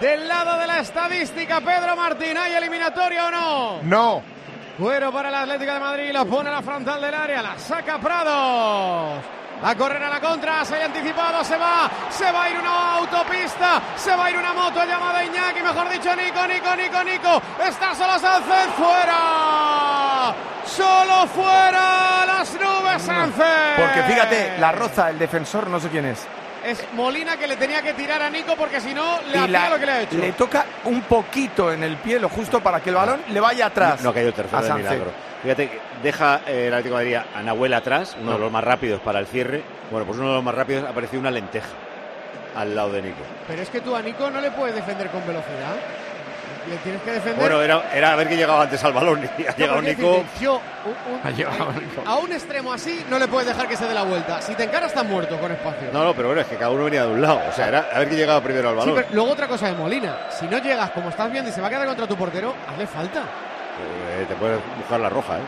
[0.00, 3.82] Del lado de la estadística, Pedro Martín, ¿hay eliminatoria o no?
[3.82, 4.22] No.
[4.78, 7.98] Fuero para el Atlético de Madrid, la pone a la frontal del área, la saca
[7.98, 9.43] Prados.
[9.62, 12.96] A correr a la contra, se ha anticipado, se va, se va a ir una
[12.96, 17.42] autopista, se va a ir una moto llamada Iñaki, mejor dicho Nico, Nico, Nico, Nico,
[17.66, 20.34] está solo Sánchez, fuera,
[20.66, 23.44] solo fuera, las nubes Sánchez.
[23.78, 26.26] Porque fíjate, la roza, el defensor, no sé quién es.
[26.64, 29.68] Es Molina que le tenía que tirar a Nico porque si no le hacía la-
[29.70, 30.16] lo que le ha hecho.
[30.16, 33.66] le toca un poquito en el pie, lo justo para que el balón le vaya
[33.66, 34.00] atrás.
[34.02, 35.10] No ha caído el tercero a de milagro.
[35.44, 38.64] Fíjate, que deja eh, el Atlético de Madrid a Nahuel atrás, uno de los más
[38.64, 39.62] rápidos para el cierre.
[39.90, 41.68] Bueno, pues uno de los más rápidos apareció una lenteja
[42.56, 43.20] al lado de Nico.
[43.46, 45.76] Pero es que tú a Nico no le puedes defender con velocidad.
[46.66, 47.38] Le tienes que defender.
[47.38, 49.20] Bueno, era, era a ver quién llegaba antes al balón.
[49.36, 50.10] Y ha No, llegado Nico.
[50.12, 50.54] decirte, yo,
[50.86, 52.02] un- un- Ha llegado Nico.
[52.06, 54.40] a un extremo así no le puedes dejar que se dé la vuelta.
[54.40, 55.88] Si te encara está muerto con espacio.
[55.92, 57.42] No, no, pero bueno, es que cada uno venía de un lado.
[57.50, 58.94] O sea, era a ver quién llegaba primero al Sí, balón.
[58.94, 60.16] pero luego otra cosa de Molina.
[60.30, 62.86] Si no llegas como estás viendo y se va a quedar contra tu portero, hazle
[62.86, 63.24] falta.
[63.80, 65.42] Eh, te puedes buscar la roja, ¿eh?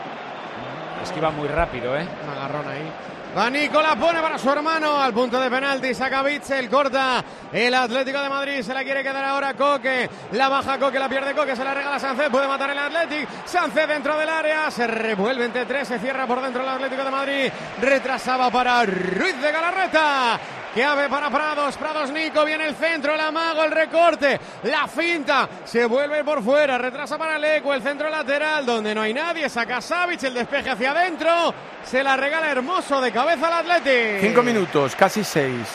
[1.03, 2.07] Es que iba muy rápido, ¿eh?
[2.23, 2.91] Un agarrón ahí.
[3.37, 5.93] Va Nico, la pone para su hermano al punto de penalti.
[5.93, 8.61] Saca Bitzel, corta el Atlético de Madrid.
[8.63, 10.09] Se la quiere quedar ahora Coque.
[10.31, 11.55] La baja Coque, la pierde Coque.
[11.55, 12.29] Se la regala Sánchez.
[12.31, 13.31] Puede matar el Atlético.
[13.45, 14.71] Sánchez dentro del área.
[14.71, 15.87] Se revuelve entre tres.
[15.87, 17.51] Se cierra por dentro el Atlético de Madrid.
[17.79, 20.39] Retrasaba para Ruiz de Galarreta.
[20.73, 25.49] Que ave para Prados, Prados Nico, viene el centro, el amago, el recorte, la finta,
[25.65, 29.81] se vuelve por fuera, retrasa para Leco, el centro lateral, donde no hay nadie, saca
[29.81, 31.53] Savic, el despeje hacia adentro,
[31.83, 34.27] se la regala hermoso de cabeza al Atleti.
[34.27, 35.67] Cinco minutos, casi seis.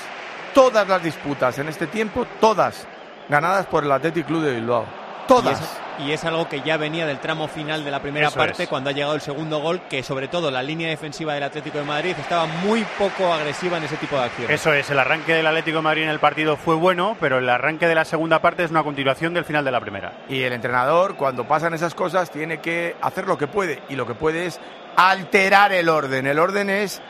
[0.54, 2.86] Todas las disputas en este tiempo, todas
[3.28, 5.01] ganadas por el Athletic Club de Bilbao.
[5.28, 5.60] Todas.
[5.98, 8.36] Y es, y es algo que ya venía del tramo final de la primera Eso
[8.38, 8.68] parte, es.
[8.68, 11.84] cuando ha llegado el segundo gol, que sobre todo la línea defensiva del Atlético de
[11.84, 14.60] Madrid estaba muy poco agresiva en ese tipo de acciones.
[14.60, 17.48] Eso es, el arranque del Atlético de Madrid en el partido fue bueno, pero el
[17.48, 20.12] arranque de la segunda parte es una continuación del final de la primera.
[20.28, 23.82] Y el entrenador, cuando pasan esas cosas, tiene que hacer lo que puede.
[23.88, 24.60] Y lo que puede es
[24.96, 26.26] alterar el orden.
[26.26, 27.00] El orden es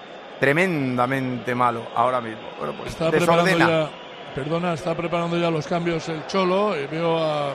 [0.41, 2.43] tremendamente malo ahora mismo.
[2.59, 3.89] Bueno, pues Está preparando desordena.
[4.35, 6.77] Perdona, está preparando ya los cambios el Cholo.
[6.79, 7.55] y veo a, a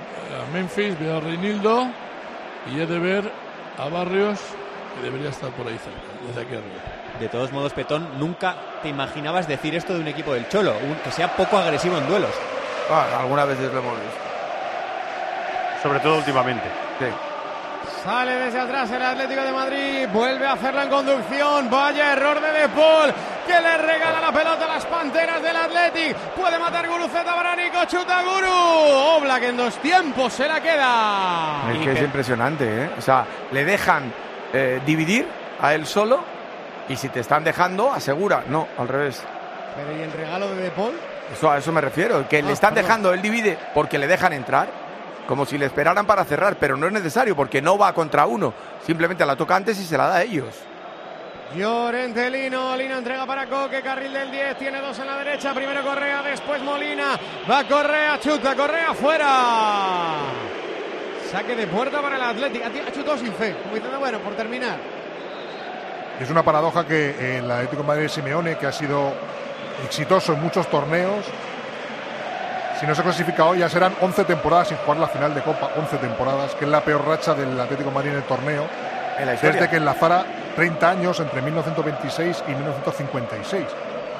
[0.53, 1.87] Memphis, veo a Reinildo
[2.73, 3.31] y he de ver
[3.77, 4.39] a Barrios,
[4.95, 6.81] que debería estar por ahí cerca, desde aquí arriba.
[7.19, 10.95] De todos modos, Petón, nunca te imaginabas decir esto de un equipo del Cholo, un-
[11.03, 12.31] que sea poco agresivo en duelos.
[12.91, 14.17] Ah, algunas veces lo hemos visto.
[15.83, 16.65] Sobre todo últimamente.
[18.03, 22.51] Sale desde atrás el Atlético de Madrid, vuelve a hacerla en conducción, vaya error de
[22.51, 23.13] De Paul,
[23.45, 27.83] que le regala la pelota a las panteras del Atlético, puede matar Guruceta para Nico,
[27.85, 31.71] chuta Guru, Oblak en dos tiempos se la queda.
[31.73, 32.89] Es que es impresionante, ¿eh?
[32.97, 34.13] O sea, le dejan
[34.53, 35.27] eh, dividir
[35.61, 36.23] a él solo
[36.89, 38.43] Y si te están dejando, asegura.
[38.47, 39.21] No, al revés.
[39.75, 40.93] Pero ¿y el regalo de De Paul?
[41.33, 42.25] Eso, a eso me refiero.
[42.29, 42.85] Que le Ah, están perdón.
[42.87, 44.86] dejando, él divide porque le dejan entrar.
[45.27, 48.53] Como si le esperaran para cerrar, pero no es necesario porque no va contra uno.
[48.85, 50.55] Simplemente la toca antes y se la da a ellos.
[51.55, 55.81] Llorente Lino, Lino entrega para Coque, carril del 10, tiene dos en la derecha, primero
[55.81, 57.17] Correa, después Molina,
[57.49, 60.15] va Correa, chuta, Correa fuera.
[61.31, 64.77] Saque de puerta para el Atlético, ha chutado sin fe, como diciendo, bueno, por terminar.
[66.19, 69.13] Es una paradoja que el Atlético de Madrid de Simeone, que ha sido
[69.85, 71.25] exitoso en muchos torneos,
[72.79, 75.71] si no se clasifica hoy ya serán 11 temporadas sin jugar la final de Copa,
[75.77, 78.67] 11 temporadas, que es la peor racha del Atlético de Madrid en el torneo,
[79.17, 83.65] En la desde que enlazara 30 años entre 1926 y 1956.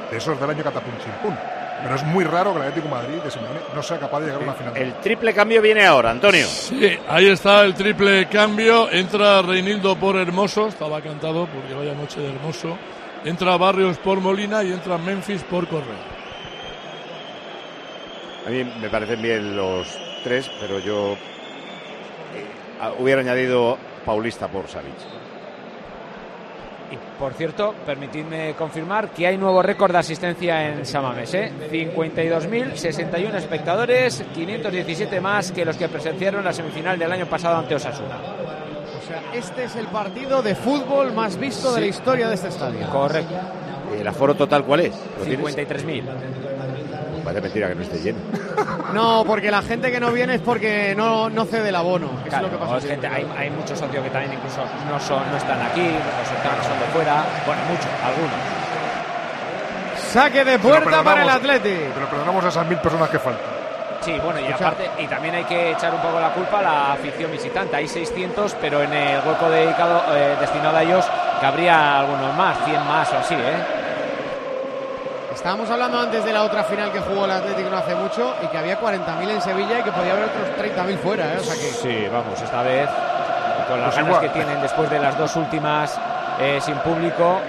[0.10, 1.38] De esos del año Catapum Chimpún.
[1.84, 4.28] Pero es muy raro que el Atlético de Madrid de Simeone no sea capaz de
[4.28, 4.74] llegar a una final.
[4.74, 6.48] de El triple cambio viene ahora, Antonio.
[6.48, 8.89] Sí, ahí está el triple cambio.
[8.89, 12.76] Entra Reinildo por Hermoso, estaba cantado porque vaya noche de Hermoso.
[13.24, 16.17] Entra Barrios por Molina y entra Memphis por Correa.
[18.48, 21.18] A mí me parecen bien los tres, pero yo eh,
[22.98, 24.96] hubiera añadido Paulista por Savic.
[26.90, 31.34] Y por cierto, permitidme confirmar que hay nuevo récord de asistencia en Samamés.
[31.34, 31.52] ¿eh?
[31.70, 38.16] 52.061 espectadores, 517 más que los que presenciaron la semifinal del año pasado ante Osasuna.
[38.16, 42.48] O sea, este es el partido de fútbol más visto de la historia de este
[42.48, 42.88] estadio.
[42.92, 43.36] Correcto.
[44.00, 44.96] ¿El aforo total cuál es?
[45.20, 45.58] ¿Lo tienes?
[45.58, 46.04] 53.000.
[47.28, 48.20] Parece mentira que no esté lleno.
[48.94, 52.10] No, porque la gente que no viene es porque no, no cede el abono.
[52.24, 54.98] que Claro, es lo que pasa gente- hay, hay muchos socios que también incluso no,
[54.98, 57.22] son, no están aquí, que son de fuera.
[57.46, 58.34] Bueno, muchos, algunos.
[60.13, 61.92] Saque de puerta para el Atlético.
[61.96, 63.58] Pero perdonamos a esas mil personas que faltan.
[64.02, 66.94] Sí, bueno, y aparte, y también hay que echar un poco la culpa a la
[66.94, 67.76] afición visitante.
[67.76, 71.06] Hay 600, pero en el hueco dedicado, eh, destinado a ellos,
[71.42, 73.77] cabría algunos más, 100 más o así, ¿eh?
[75.38, 78.47] Estábamos hablando antes de la otra final que jugó el Atlético no hace mucho y
[78.47, 81.34] que había 40.000 en Sevilla y que podía haber otros 30.000 fuera.
[81.34, 81.38] ¿eh?
[81.39, 82.89] O sea que Sí, vamos, esta vez
[83.69, 84.21] con las Pues ganas igual.
[84.21, 85.95] que tienen después de las dos últimas
[86.39, 87.39] eh, sin público.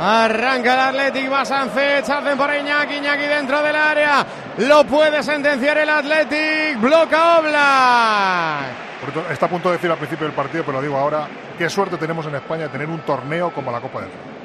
[0.00, 4.24] Arranca el Athletic, va Sánchez, hacen para Iñaki, Iñaki dentro del área.
[4.58, 9.14] Lo puede sentenciar el Athletic, bloca Oblak.
[9.14, 11.26] Por Está a punto de decir al principio del partido, pero lo digo ahora.
[11.58, 14.37] Qué suerte tenemos en España de tener un torneo como la Copa del Rey.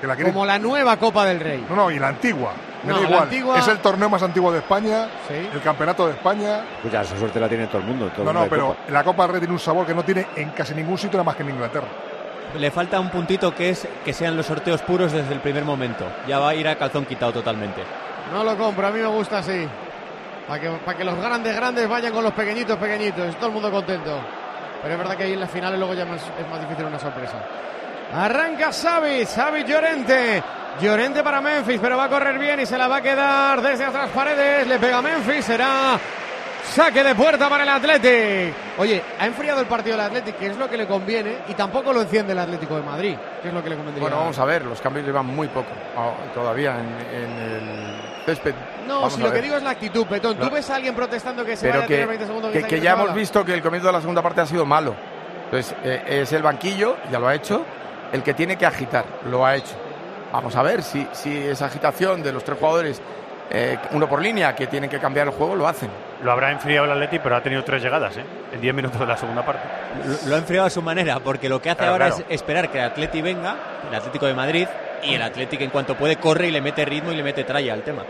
[0.00, 1.64] Que la quieren- Como la nueva Copa del Rey.
[1.68, 2.52] No, no, y la antigua.
[2.84, 3.22] Me No, da la igual.
[3.24, 6.60] antigua- Es el torneo más antiguo de España, el campeonato de España.
[6.82, 8.06] Pues ya, esa suerte la tiene todo el mundo.
[8.14, 8.80] todo No, mundo no, pero Copa.
[8.88, 11.24] la Copa del Rey tiene un sabor que no tiene en casi ningún sitio nada
[11.24, 11.86] más que en Inglaterra.
[12.56, 16.04] Le falta un puntito que es que sean los sorteos puros desde el primer momento.
[16.28, 17.82] Ya va a ir a calzón quitado totalmente.
[18.32, 19.66] No lo compro, a mí me gusta así.
[20.46, 23.70] Para que, para que los grandes grandes vayan con los pequeñitos pequeñitos, todo el mundo
[23.70, 24.16] contento.
[24.80, 26.98] Pero es verdad que ahí en las finales luego ya más- es más difícil una
[27.00, 27.34] sorpresa.
[28.12, 30.42] Arranca Xavi, Xavi Llorente.
[30.80, 33.84] Llorente para Memphis, pero va a correr bien y se la va a quedar desde
[33.84, 34.66] atrás paredes.
[34.66, 35.98] Le pega a Memphis, será
[36.64, 38.54] saque de puerta para el Athletic.
[38.76, 41.94] Oye, ha enfriado el partido del Athletic, que es lo que le conviene, y tampoco
[41.94, 44.02] lo enciende el Atlético de Madrid, que es lo que le convendría.
[44.02, 48.54] Bueno, vamos a ver, los cambios llevan muy poco ah, todavía en, en el césped.
[48.86, 49.40] No, Vamos si a lo ver.
[49.40, 50.36] que digo es la actitud, Petón.
[50.36, 50.50] Tú No.
[50.50, 52.80] ves a alguien protestando que se pero vaya a que, tener 20 segundos que, que
[52.82, 54.94] ya hemos visto que el comienzo de la segunda parte ha sido malo.
[55.46, 57.64] Entonces, eh, es el banquillo, ya lo ha hecho,
[58.12, 59.74] el que tiene que agitar, lo ha hecho.
[60.32, 63.00] Vamos a ver si, si esa agitación de los tres jugadores,
[63.50, 65.88] eh, uno por línea, que tienen que cambiar el juego, lo hacen.
[66.22, 68.24] Lo habrá enfriado el Atleti, pero ha tenido tres llegadas, ¿eh?
[68.52, 69.62] En 10 minutos de la segunda parte.
[70.04, 72.24] Lo, lo ha enfriado a su manera, porque lo que hace Claro, ahora claro.
[72.28, 73.54] es esperar que el Atleti venga,
[73.88, 74.66] el Atlético de Madrid,
[75.02, 77.72] y el Atlético en cuanto puede corre y le mete ritmo y le mete tralla
[77.74, 78.02] al tema.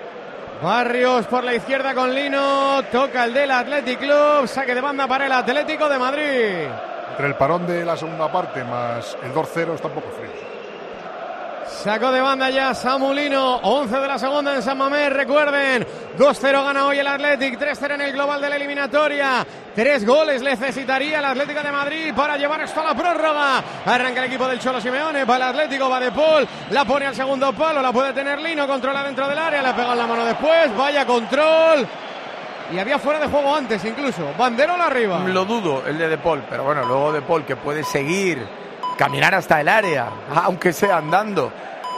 [0.62, 2.82] Barrios por la izquierda con Lino.
[2.90, 4.46] Toca el del Athletic Club.
[4.46, 6.68] Saque de banda para el Atlético de Madrid.
[7.10, 10.56] Entre el parón de la segunda parte más el 2-0 está un poco frío.
[11.68, 13.56] Sacó de banda ya Samulino.
[13.56, 15.12] 11 de la segunda en San Mamés.
[15.12, 15.86] Recuerden,
[16.18, 17.58] 2-0 gana hoy el Athletic.
[17.58, 19.46] 3-0 en el global de la eliminatoria.
[19.74, 23.62] Tres goles necesitaría el Atlético de Madrid para llevar esto a la prórroga.
[23.84, 25.24] Arranca el equipo del Cholo Simeone.
[25.24, 26.48] Va el Atlético, va de Paul.
[26.70, 27.82] La pone al segundo palo.
[27.82, 28.66] La puede tener Lino.
[28.66, 29.62] Controla dentro del área.
[29.62, 30.76] Le pega en la mano después.
[30.76, 31.86] Vaya control.
[32.72, 34.22] Y había fuera de juego antes incluso.
[34.38, 35.20] Banderol arriba.
[35.26, 38.44] Lo dudo, el de De Paul, pero bueno, luego De Paul que puede seguir,
[38.98, 40.08] caminar hasta el área,
[40.44, 41.52] aunque sea andando,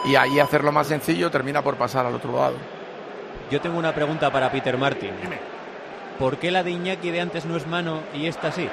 [0.05, 2.57] y ahí hacerlo más sencillo, termina por pasar al otro lado.
[3.51, 5.11] Yo tengo una pregunta para Peter Martin.
[6.19, 8.69] ¿Por qué la de Iñaki de antes no es mano y esta sí?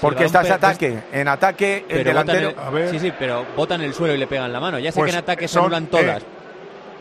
[0.00, 2.52] Porque está ese ataque, en ataque el delantero...
[2.76, 4.78] el- sí, sí, pero botan el suelo y le pegan la mano.
[4.78, 6.22] Ya sé Pues que en ataque se son, anulan todas.
[6.22, 6.26] eh,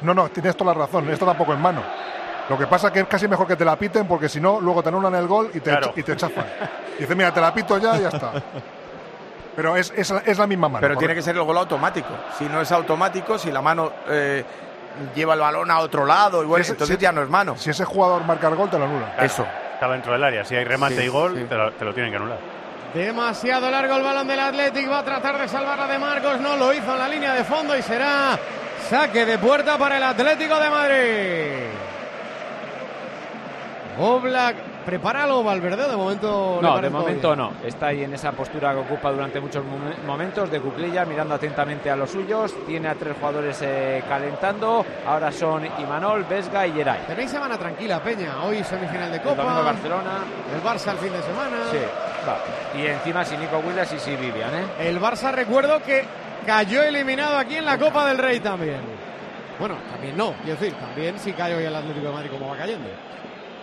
[0.03, 1.09] no, no, tienes toda la razón.
[1.09, 1.81] Esto tampoco es mano.
[2.49, 4.59] Lo que pasa es que es casi mejor que te la piten porque si no,
[4.59, 5.93] luego te anulan el gol y te, Claro.
[5.95, 6.45] y te chafan.
[6.97, 8.31] Y dices, mira, te la pito ya y ya está.
[9.55, 10.81] Pero es, es, es la misma mano.
[10.81, 12.09] Pero tiene que ser el gol automático.
[12.37, 14.43] Si no es automático, si la mano eh,
[15.15, 17.29] lleva el balón a otro lado, y bueno, Si ese- entonces si- ya no es
[17.29, 17.55] mano.
[17.57, 19.15] Si ese jugador marca el gol, te lo anula.
[19.19, 19.45] Eso.
[19.75, 20.43] Estaba dentro del área.
[20.43, 21.45] Si hay remate Sí, y gol, sí.
[21.47, 22.37] te, lo, te lo tienen que anular.
[22.93, 24.91] Demasiado largo el balón del Athletic.
[24.91, 26.39] Va a tratar de salvarla de Marcos.
[26.41, 28.37] No lo hizo en la línea de fondo y será
[28.89, 31.67] saque de puerta para el Atlético de Madrid.
[33.99, 35.87] Oblak, ¿prepara algo Valverde?
[35.87, 36.59] De momento.
[36.61, 37.39] No, de momento bien.
[37.39, 37.51] no.
[37.63, 41.89] Está ahí en esa postura que ocupa durante muchos momen- momentos de cuclilla, mirando atentamente
[41.91, 42.53] a los suyos.
[42.65, 44.85] Tiene a tres jugadores eh, calentando.
[45.05, 47.01] Ahora son Imanol, Vesga y Geray.
[47.07, 48.43] Tenéis semana tranquila, Peña.
[48.43, 49.43] Hoy semifinal de El Copa.
[49.43, 50.11] domingo Barcelona.
[50.53, 51.57] El Barça el fin de semana.
[51.71, 51.77] Sí,
[52.27, 52.81] va.
[52.81, 54.65] Y encima sin Nico Williams y sin Vivian, ¿eh?
[54.89, 56.03] El Barça, recuerdo que
[56.47, 58.81] cayó eliminado aquí en la Copa del Rey también.
[59.59, 62.57] Bueno, también no, quiero decir, también sí cayó hoy el Atlético de Madrid como va
[62.57, 62.89] cayendo.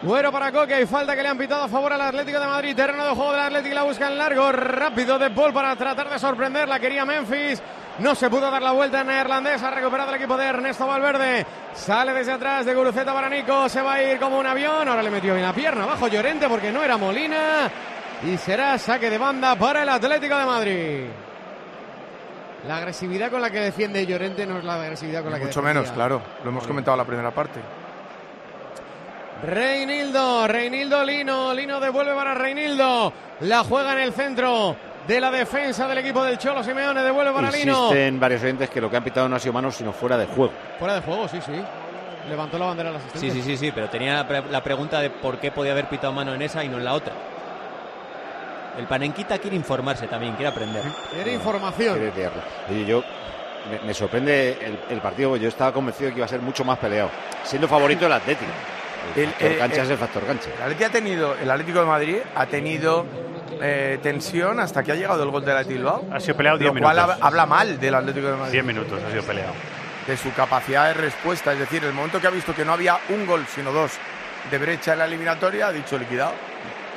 [0.02, 2.74] Bueno para Coque, hay falta que le han pitado a favor al Atlético de Madrid.
[2.74, 4.50] Terreno de juego del Atlético, la busca en largo.
[4.50, 6.66] Rápido de Paul para tratar de sorprender.
[6.68, 7.62] La quería Memphis.
[7.98, 9.62] No se pudo dar la vuelta en neerlandés.
[9.62, 11.44] Ha recuperado el equipo de Ernesto Valverde.
[11.74, 13.68] Sale desde atrás de Guruceta para Nico.
[13.68, 14.88] Se va a ir como un avión.
[14.88, 15.84] Ahora le metió bien la pierna.
[15.84, 17.70] Bajo Llorente porque no era Molina.
[18.24, 21.04] Y será saque de banda para el Atlético de Madrid.
[22.66, 25.60] La agresividad con la que defiende Llorente no es la agresividad con la que Mucho
[25.60, 25.82] defendía.
[25.82, 26.22] menos, claro.
[26.42, 27.60] Lo hemos comentado en la primera parte.
[29.42, 34.76] Reinildo, Reinildo Lino, Lino devuelve para Reinildo, la juega en el centro
[35.06, 37.84] de la defensa del equipo del Cholo Simeone, devuelve para Lino.
[37.84, 40.26] Insisten varios oyentes que lo que han pitado no ha sido mano, sino fuera de
[40.26, 40.52] juego.
[40.78, 41.52] Fuera de juego, sí, sí.
[42.28, 43.30] Levantó la bandera al asistente.
[43.30, 45.86] Sí, sí, sí, sí, pero tenía la, pre- la pregunta de por qué podía haber
[45.88, 47.14] pitado mano en esa y no en la otra.
[48.78, 50.82] El Panenquita quiere informarse también, quiere aprender.
[51.12, 51.98] Quiere información.
[51.98, 52.30] Quiere.
[52.70, 53.02] Oye, yo
[53.70, 56.64] me, me sorprende el, el partido, yo estaba convencido de que iba a ser mucho
[56.64, 57.10] más peleado,
[57.42, 58.50] siendo favorito el Atlético.
[59.16, 60.50] El, El- factor eh, cancha eh, es el factor cancha.
[60.56, 63.06] El Atlético ha tenido, el Atlético de Madrid ha tenido
[63.60, 66.04] eh, tensión hasta que ha llegado el gol del Atlético Bilbao.
[66.12, 67.16] Ha sido peleado 10 Lo cual minutos.
[67.16, 68.52] hab- habla mal del Atlético de Madrid.
[68.52, 69.52] 10 minutos ha sido peleado.
[70.06, 71.52] De su capacidad de respuesta.
[71.52, 73.92] Es decir, el momento que ha visto que no había un gol, sino dos
[74.50, 76.32] de brecha en la eliminatoria, ha dicho liquidado.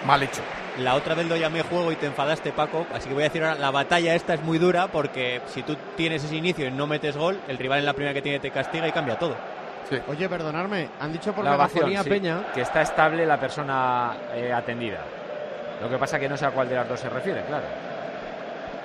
[0.05, 0.41] Mal hecho.
[0.79, 2.87] La otra vez lo llamé juego y te enfadaste, Paco.
[2.93, 5.77] Así que voy a decir ahora, la batalla esta es muy dura porque si tú
[5.95, 8.49] tienes ese inicio y no metes gol, el rival en la primera que tiene te
[8.51, 9.35] castiga y cambia todo.
[10.07, 12.51] Oye, perdonadme, han dicho por La ovación, sí, Peña.
[12.53, 14.99] que está estable la persona eh, atendida.
[15.81, 17.65] Lo que pasa que no sé a cuál de las dos se refiere, claro.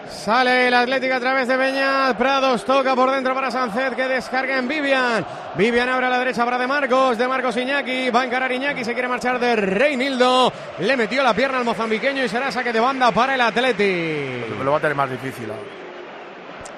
[0.08, 2.16] Sale el Atlético a través de Peña.
[2.16, 5.24] Prados toca por dentro para Sancet que descarga en Vivian.
[5.54, 7.18] Vivian abre a la derecha para De Marcos.
[7.18, 8.08] De Marcos Iñaki.
[8.08, 8.84] Va a encarar Iñaki.
[8.86, 10.50] Se quiere marchar de Reinildo.
[10.78, 14.64] Le metió la pierna al mozambiqueño y será saque de banda para el Atlético.
[14.64, 15.50] Lo va a tener más difícil.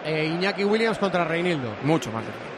[0.04, 1.76] Eh, Iñaki Williams contra Reinildo.
[1.84, 2.49] Mucho más difícil.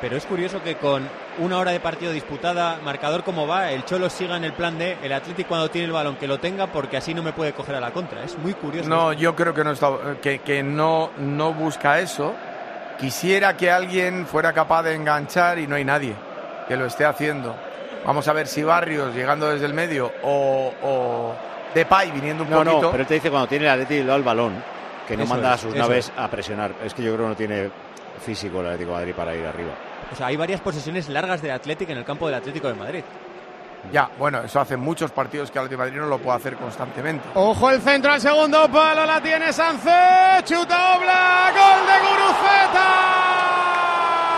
[0.00, 1.08] Pero es curioso que con
[1.38, 4.96] una hora de partido disputada, marcador como va, el Cholo siga en el plan de
[5.02, 7.74] el Atlético cuando tiene el balón que lo tenga porque así no me puede coger
[7.74, 8.22] a la contra.
[8.22, 8.88] Es muy curioso.
[8.88, 9.90] No, yo creo que no está,
[10.22, 12.32] que, que no, no busca eso.
[13.00, 16.14] Quisiera que alguien fuera capaz de enganchar y no hay nadie
[16.68, 17.54] que lo esté haciendo.
[18.04, 21.34] Vamos a ver si Barrios llegando desde el medio o, o
[21.74, 22.82] Depay viniendo un No, poquito.
[22.82, 24.62] no, pero él te dice cuando tiene el Atlético el balón,
[25.08, 26.12] que no Eso manda a sus naves es.
[26.16, 26.72] a presionar.
[26.84, 27.70] Es que yo creo que no tiene
[28.24, 29.72] físico el Atlético de Madrid para ir arriba.
[30.12, 33.04] O sea, hay varias posesiones largas del Atlético en el campo del Atlético de Madrid.
[33.92, 36.56] Ya, bueno, eso hace muchos partidos que el Atlético de Madrid no lo puede hacer
[36.56, 37.28] constantemente.
[37.34, 39.06] Ojo el centro al segundo palo.
[39.06, 40.44] La tiene Sancet.
[40.44, 41.52] Chuta Obla.
[41.52, 42.88] Gol de Guruceta.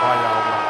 [0.03, 0.60] Vaya, Oblak.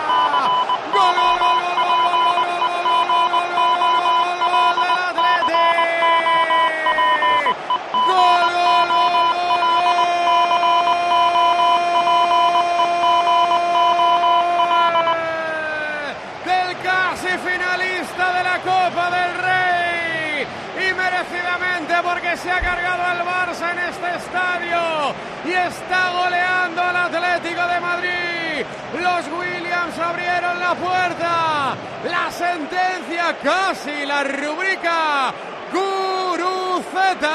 [22.41, 25.13] Se ha cargado al Barça en este estadio.
[25.45, 28.65] Y está goleando al Atlético de Madrid.
[28.99, 31.75] Los Williams abrieron la puerta.
[32.09, 35.33] La sentencia casi la rubrica.
[35.71, 37.29] Guruceta.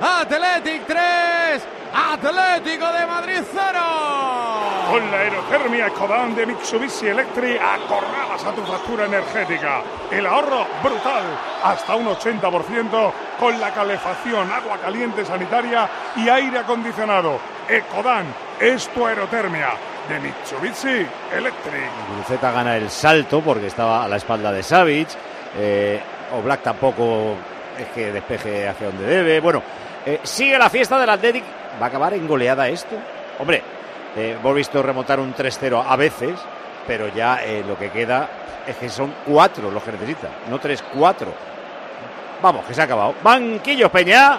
[0.00, 1.77] Athletic 3.
[1.94, 3.78] Atlético de Madrid 0.
[4.90, 9.82] Con la aerotermia Ecodan de Mitsubishi Electric acorralas a tu factura energética.
[10.10, 11.24] El ahorro brutal,
[11.62, 17.38] hasta un 80% con la calefacción, agua caliente sanitaria y aire acondicionado.
[17.68, 18.26] Ecodan
[18.58, 19.70] es tu aerotermia
[20.08, 21.90] de Mitsubishi Electric.
[22.10, 25.08] Guruceta gana el salto porque estaba a la espalda de Savic.
[25.58, 26.00] Eh,
[26.32, 27.34] Oblak tampoco
[27.78, 29.40] es que despeje hacia donde debe.
[29.40, 29.62] Bueno,
[30.04, 31.44] eh, sigue la fiesta del Athletic.
[31.80, 32.96] ¿Va a acabar en goleada esto?
[33.38, 33.62] Hombre,
[34.16, 36.38] eh, hemos visto remontar un 3-0 a veces,
[36.86, 38.28] pero ya eh, lo que queda
[38.66, 41.32] es que son cuatro los que necesita, no tres, cuatro.
[42.42, 43.14] Vamos, que se ha acabado.
[43.22, 44.38] Banquillos Peña.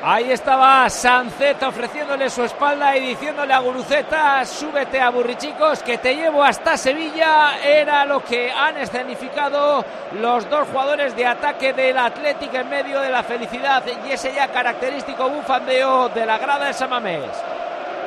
[0.00, 6.14] Ahí estaba Sanceta ofreciéndole su espalda y diciéndole a Guruceta, súbete a burrichicos que te
[6.14, 7.58] llevo hasta Sevilla.
[7.64, 9.84] Era lo que han escenificado
[10.20, 14.46] los dos jugadores de ataque del Atlético en medio de la felicidad y ese ya
[14.46, 17.30] característico bufandeo de la grada de Samamés.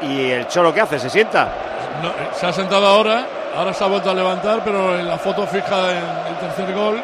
[0.01, 0.97] ¿Y el Cholo qué hace?
[0.97, 1.49] ¿Se sienta?
[2.01, 3.25] No, eh, se ha sentado ahora,
[3.57, 7.03] ahora se ha vuelto a levantar, pero en la foto fija en el tercer gol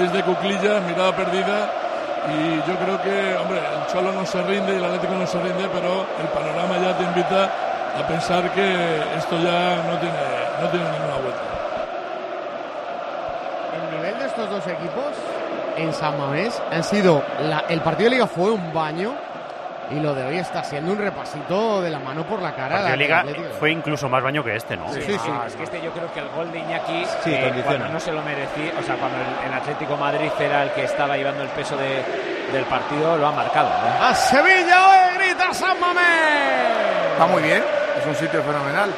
[0.00, 1.81] es de Cuclilla, mirada perdida.
[2.30, 5.40] Y yo creo que, hombre, el Cholo no se rinde y el Atlético no se
[5.40, 7.50] rinde, pero el panorama ya te invita
[7.98, 10.22] a pensar que esto ya no tiene,
[10.60, 11.42] no tiene ninguna vuelta.
[13.74, 15.04] El nivel de estos dos equipos
[15.76, 17.22] en San Mamés han sido.
[17.68, 19.14] el partido de Liga fue un baño
[19.90, 22.82] y lo de hoy está siendo un repasito de la mano por la cara.
[22.84, 23.24] Del Liga
[23.58, 24.92] fue incluso más baño que este, ¿no?
[24.92, 27.62] Sí, sí, Es que este yo creo que el gol de Iñaki, Sí, eh, condiciona.
[27.64, 30.84] cuando no se lo merecía, o sea, cuando el, el Atlético Madrid era el que
[30.84, 32.02] estaba llevando el peso de-
[32.52, 33.68] del partido, lo ha marcado.
[33.68, 34.04] ¿no?
[34.06, 37.12] ¡A Sevilla hoy grita San Mamés!
[37.12, 37.62] Está muy bien,
[37.98, 38.90] es un sitio fenomenal.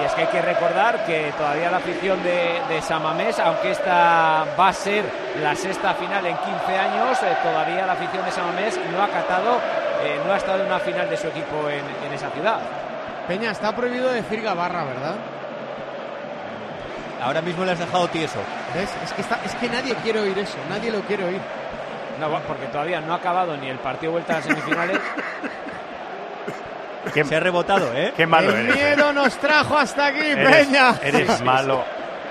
[0.00, 4.44] Y es que hay que recordar que todavía la afición de, de Samamés, aunque esta
[4.58, 5.04] va a ser
[5.42, 9.56] la sexta final en 15 años, eh, todavía la afición de Samamés no ha catado,
[10.04, 12.58] eh, no ha estado en una final de su equipo en, en esa ciudad.
[13.26, 15.14] Peña, está prohibido decir Gabarra, ¿verdad?
[17.22, 18.38] Ahora mismo le has dejado tieso.
[18.74, 18.90] ¿Ves?
[19.02, 21.40] Es que, está, es que nadie quiere oír eso, nadie lo quiere oír.
[22.20, 25.00] No, porque todavía no ha acabado ni el partido vuelta a las semifinales.
[27.12, 28.12] Se ha rebotado, ¿eh?
[28.16, 28.76] Qué malo El eres.
[28.76, 28.94] ¿eh?
[28.96, 30.94] miedo nos trajo hasta aquí, Eres, Peña.
[31.02, 31.84] eres Sí, sí, malo.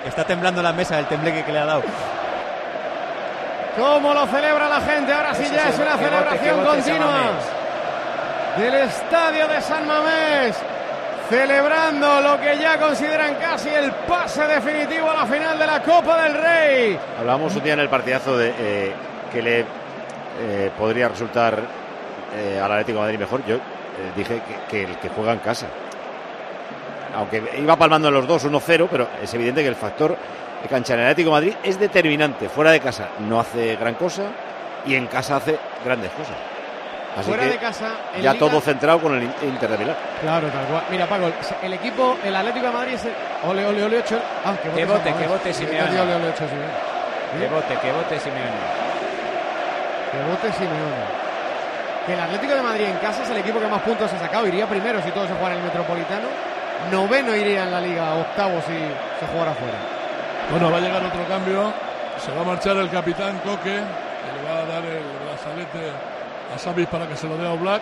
[0.05, 1.83] Está temblando la mesa del tembleque que le ha dado.
[3.77, 5.11] ¿Cómo lo celebra la gente?
[5.13, 7.21] Ahora sí ya es el- una celebración continua
[8.57, 10.55] del estadio de San Mamés.
[11.29, 16.21] Celebrando lo que ya consideran casi el pase definitivo a la final de la Copa
[16.21, 16.99] del Rey.
[17.19, 18.93] Hablábamos un día en el partidazo de eh,
[19.33, 21.57] que le eh, podría resultar
[22.35, 23.43] eh, al Atlético de Madrid mejor.
[23.45, 23.57] Yo
[24.15, 25.67] dije que, que el que juega en casa.
[27.15, 30.17] Aunque iba palmando en los dos 1-0, pero es evidente que el factor
[30.61, 32.49] de cancha en el Atlético de Madrid es determinante.
[32.49, 34.23] Fuera de casa no hace gran cosa
[34.85, 36.35] y en casa hace grandes cosas.
[37.17, 39.95] Así Fuera que de casa, en ya Liga- todo centrado con el Inter de Milán.
[40.21, 40.83] Claro, tal cual.
[40.91, 41.31] Mira, Paco,
[41.63, 43.13] el equipo, el Atlético de Madrid es el...
[43.47, 44.19] Ole, ole, ole, ocho.
[44.43, 45.89] Ah, que San que Simeone.
[45.95, 46.73] que ole, ole, ocho, Simeone.
[47.39, 48.51] Que vote, que vote Simeone.
[50.11, 51.24] Que vote Simeone.
[52.05, 54.47] Que el Atlético de Madrid en casa es el equipo que más puntos ha sacado.
[54.47, 56.27] Iría primero si todo se jugara en el Metropolitano.
[56.91, 58.73] Noveno iría en la Liga, octavo si
[59.19, 59.77] se jugara fuera.
[60.51, 61.73] Bueno, va a llegar otro cambio.
[62.23, 63.63] Se va a marchar el capitán Coque.
[63.63, 63.71] Que
[64.41, 65.91] le va a dar el brazalete
[66.53, 67.81] a Savic para que se lo dé a Oblak.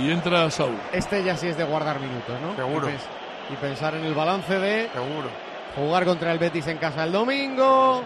[0.00, 0.76] Y entra Saúl.
[0.92, 2.54] Este ya sí es de guardar minutos, ¿no?
[2.56, 2.88] Seguro.
[2.88, 5.28] Y, pens- y pensar en el balance de Seguro.
[5.76, 8.02] jugar contra el Betis en casa el domingo,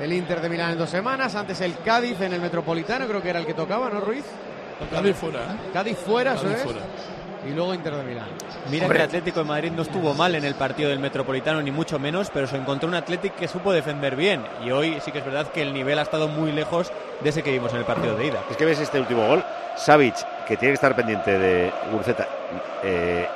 [0.00, 3.30] el Inter de Milán en dos semanas, antes el Cádiz en el Metropolitano, creo que
[3.30, 4.24] era el que tocaba, ¿no, Ruiz?
[4.90, 5.70] Cádiz fuera, ¿eh?
[5.72, 6.62] Cádiz fuera, eso Cádiz es.
[6.64, 6.80] fuera.
[7.46, 8.26] Y luego Inter de Milán.
[8.68, 8.98] Mira Hombre.
[8.98, 11.98] que el Atlético de Madrid no estuvo mal en el partido del Metropolitano, ni mucho
[11.98, 14.42] menos, pero se encontró un Atlético que supo defender bien.
[14.64, 17.42] Y hoy sí que es verdad que el nivel ha estado muy lejos de ese
[17.42, 18.40] que vimos en el partido de ida.
[18.50, 19.44] Es que ves este último gol,
[19.76, 20.16] Savic,
[20.46, 22.26] que tiene que estar pendiente de Guruceta,
[22.82, 23.26] eh,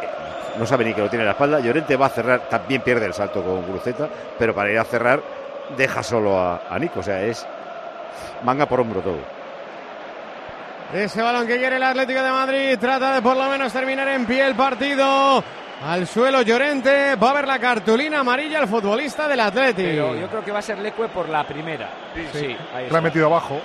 [0.59, 1.61] no sabe ni que lo tiene en la espalda.
[1.61, 5.23] Llorente va a cerrar, también pierde el salto con Guruceta, pero para ir a cerrar
[5.77, 7.01] deja solo a, a Nico.
[7.01, 7.47] O sea, es
[8.43, 9.19] manga por hombro todo.
[10.93, 14.27] Ese balón que quiere el Atlético de Madrid trata de por lo menos terminar en
[14.27, 15.43] pie el partido.
[15.85, 19.89] Al suelo Llorente, va a ver la cartulina amarilla al futbolista del Atlético.
[19.89, 21.89] Pero yo creo que va a ser Lecue por la primera.
[22.33, 22.99] Sí, ahí Lo está.
[22.99, 23.61] ha metido abajo.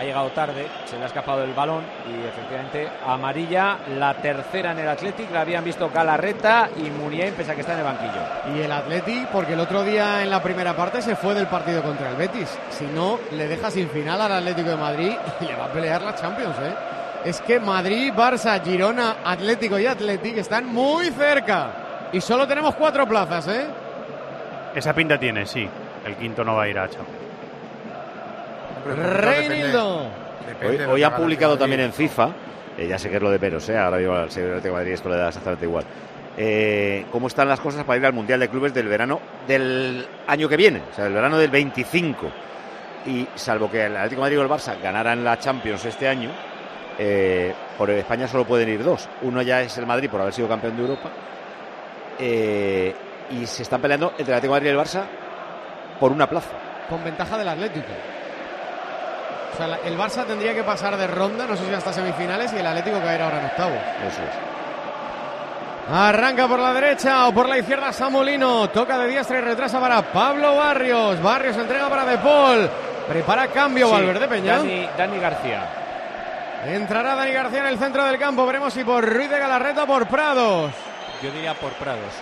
[0.00, 4.78] Ha llegado tarde, se le ha escapado el balón y efectivamente amarilla, la tercera en
[4.78, 8.22] el Athletic, la habían visto Galarreta y Muniain pese a que está en el banquillo.
[8.54, 11.82] Y el Atleti, porque el otro día en la primera parte se fue del partido
[11.82, 12.48] contra el Betis.
[12.70, 16.00] Si no, le deja sin final al Atlético de Madrid y le va a pelear
[16.00, 16.74] la Champions, ¿eh?
[17.26, 22.08] Es que Madrid, Barça, Girona, Atlético y Athletic están muy cerca.
[22.10, 23.66] Y solo tenemos cuatro plazas, ¿eh?
[24.74, 25.68] Esa pinta tiene, sí.
[26.06, 27.19] El quinto no va a ir a Champions.
[28.84, 30.08] Reinildo.
[30.66, 32.30] Hoy, hoy ha publicado también en FIFA,
[32.78, 34.78] eh, ya sé que es lo de menos, eh, ahora mismo al señor Atlético de
[34.80, 35.84] Madrid esto le da exactamente igual.
[36.36, 40.48] eh, cómo están las cosas para ir al Mundial de Clubes del verano del año
[40.48, 42.30] que viene, o sea, del verano del 25.
[43.06, 46.30] Y salvo que el Atlético de Madrid o el Barça ganaran la Champions este año,
[46.98, 49.08] eh, por España solo pueden ir dos.
[49.22, 51.10] Uno ya es el Madrid por haber sido campeón de Europa.
[52.18, 52.94] eh,
[53.30, 55.04] y se están peleando entre el Atlético de Madrid y el Barça
[55.98, 56.50] por una plaza.
[56.88, 57.86] Con ventaja del Atlético.
[59.60, 62.66] Sea, el Barça tendría que pasar de ronda, no sé si hasta semifinales, y el
[62.66, 63.78] Atlético caer ahora en octavos.
[64.06, 64.50] Eso es.
[65.92, 68.70] Arranca por la derecha o por la izquierda Samolino.
[68.70, 71.20] Toca de diestra y retrasa para Pablo Barrios.
[71.20, 72.70] Barrios entrega para De Paul.
[73.08, 74.58] Prepara cambio Sí, Valverde Peña.
[74.58, 75.62] Dani, Dani García.
[76.64, 78.46] Entrará Dani García en el centro del campo.
[78.46, 80.72] Veremos si por Ruiz de Galarreta o por Prados.
[81.22, 82.12] Yo diría por Prados.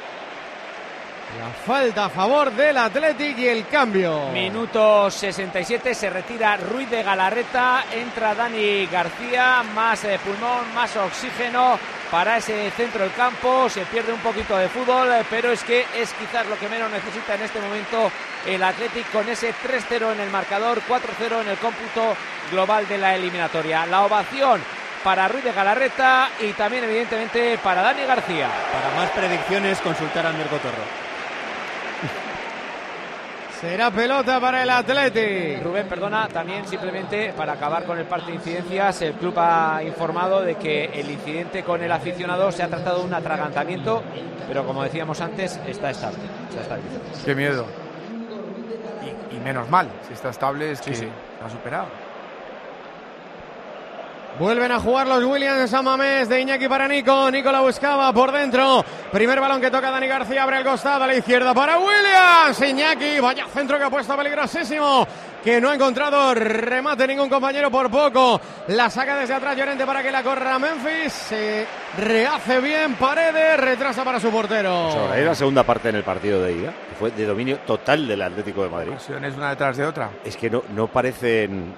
[1.36, 4.30] La falta a favor del Athletic y el cambio.
[4.30, 11.78] Minuto 67, se retira Ruiz de Galarreta, entra Dani García, más eh, pulmón, más oxígeno
[12.10, 15.84] para ese centro del campo, se pierde un poquito de fútbol, eh, pero es que
[15.94, 18.10] es quizás lo que menos necesita en este momento
[18.46, 22.16] el Athletic con ese 3-0 en el marcador, 4-0 en el cómputo
[22.50, 23.84] global de la eliminatoria.
[23.84, 24.62] La ovación
[25.04, 28.48] para Ruiz de Galarreta y también evidentemente para Dani García.
[28.72, 31.07] Para más predicciones, consultar a Mirko Torro.
[33.60, 35.62] Será pelota para el Athletic.
[35.64, 40.42] Rubén, perdona, también simplemente para acabar con el parte de incidencias, el club ha informado
[40.42, 44.04] de que el incidente con el aficionado se ha tratado de un atragantamiento,
[44.46, 46.18] pero como decíamos antes, está estable.
[46.48, 47.24] Está estabilizado.
[47.24, 47.66] Qué miedo.
[49.32, 51.08] Y, y menos mal, si está estable es que sí.
[51.44, 51.86] ha superado.
[54.38, 57.28] Vuelven a jugar los Williams a Mamés de Iñaki para Nico.
[57.30, 58.84] Nico la buscaba por dentro.
[59.10, 60.44] Primer balón que toca Dani García.
[60.44, 62.60] Abre el costado a la izquierda para Williams.
[62.60, 65.06] Iñaki, vaya centro que ha puesto peligrosísimo.
[65.42, 68.40] Que no ha encontrado remate ningún compañero por poco.
[68.68, 71.12] La saca desde atrás Llorente para que la corra Memphis.
[71.12, 71.66] Se
[71.98, 73.58] rehace bien Paredes.
[73.58, 74.70] Retrasa para su portero.
[74.70, 78.06] Ahora, era la segunda parte en el partido de ida, que fue de dominio total
[78.06, 78.92] del Atlético de Madrid.
[78.92, 80.10] Ocasiones una detrás de otra.
[80.24, 81.74] Es que no, no parecen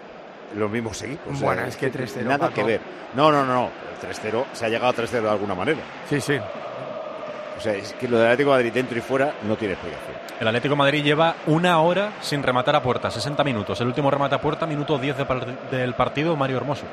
[0.56, 1.32] los mismos equipos.
[1.32, 2.54] o sea, Bueno, es que 3-0, Nada Paco.
[2.54, 2.80] que ver.
[3.14, 3.70] No, no, no.
[4.02, 5.80] El 3-0 se ha llegado a 3-0 de alguna manera.
[6.08, 6.38] Sí, sí.
[7.58, 10.16] O sea, es que lo del Atlético de Madrid dentro y fuera no tiene explicación.
[10.40, 13.78] El Atlético de Madrid lleva una hora sin rematar a puerta, 60 minutos.
[13.82, 16.84] El último remate a puerta, minuto 10 de par- del partido, Mario Hermoso.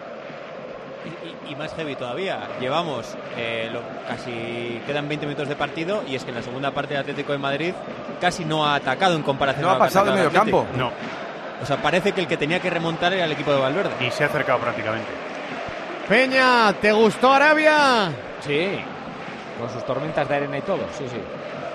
[1.48, 2.40] Y, y más heavy todavía.
[2.60, 3.80] Llevamos eh, lo-
[4.10, 4.82] casi.
[4.86, 7.38] Quedan 20 minutos de partido y es que en la segunda parte del Atlético de
[7.38, 7.74] Madrid
[8.20, 10.66] casi no ha atacado en comparación No a ha pasado el medio campo.
[10.76, 10.92] No.
[11.62, 14.06] O sea, parece que el que tenía que remontar era el equipo de Valverde.
[14.06, 15.10] Y se ha acercado prácticamente.
[16.08, 18.12] Peña, ¿te gustó Arabia?
[18.42, 18.80] Sí,
[19.60, 21.20] con sus tormentas de arena y todo, sí, sí.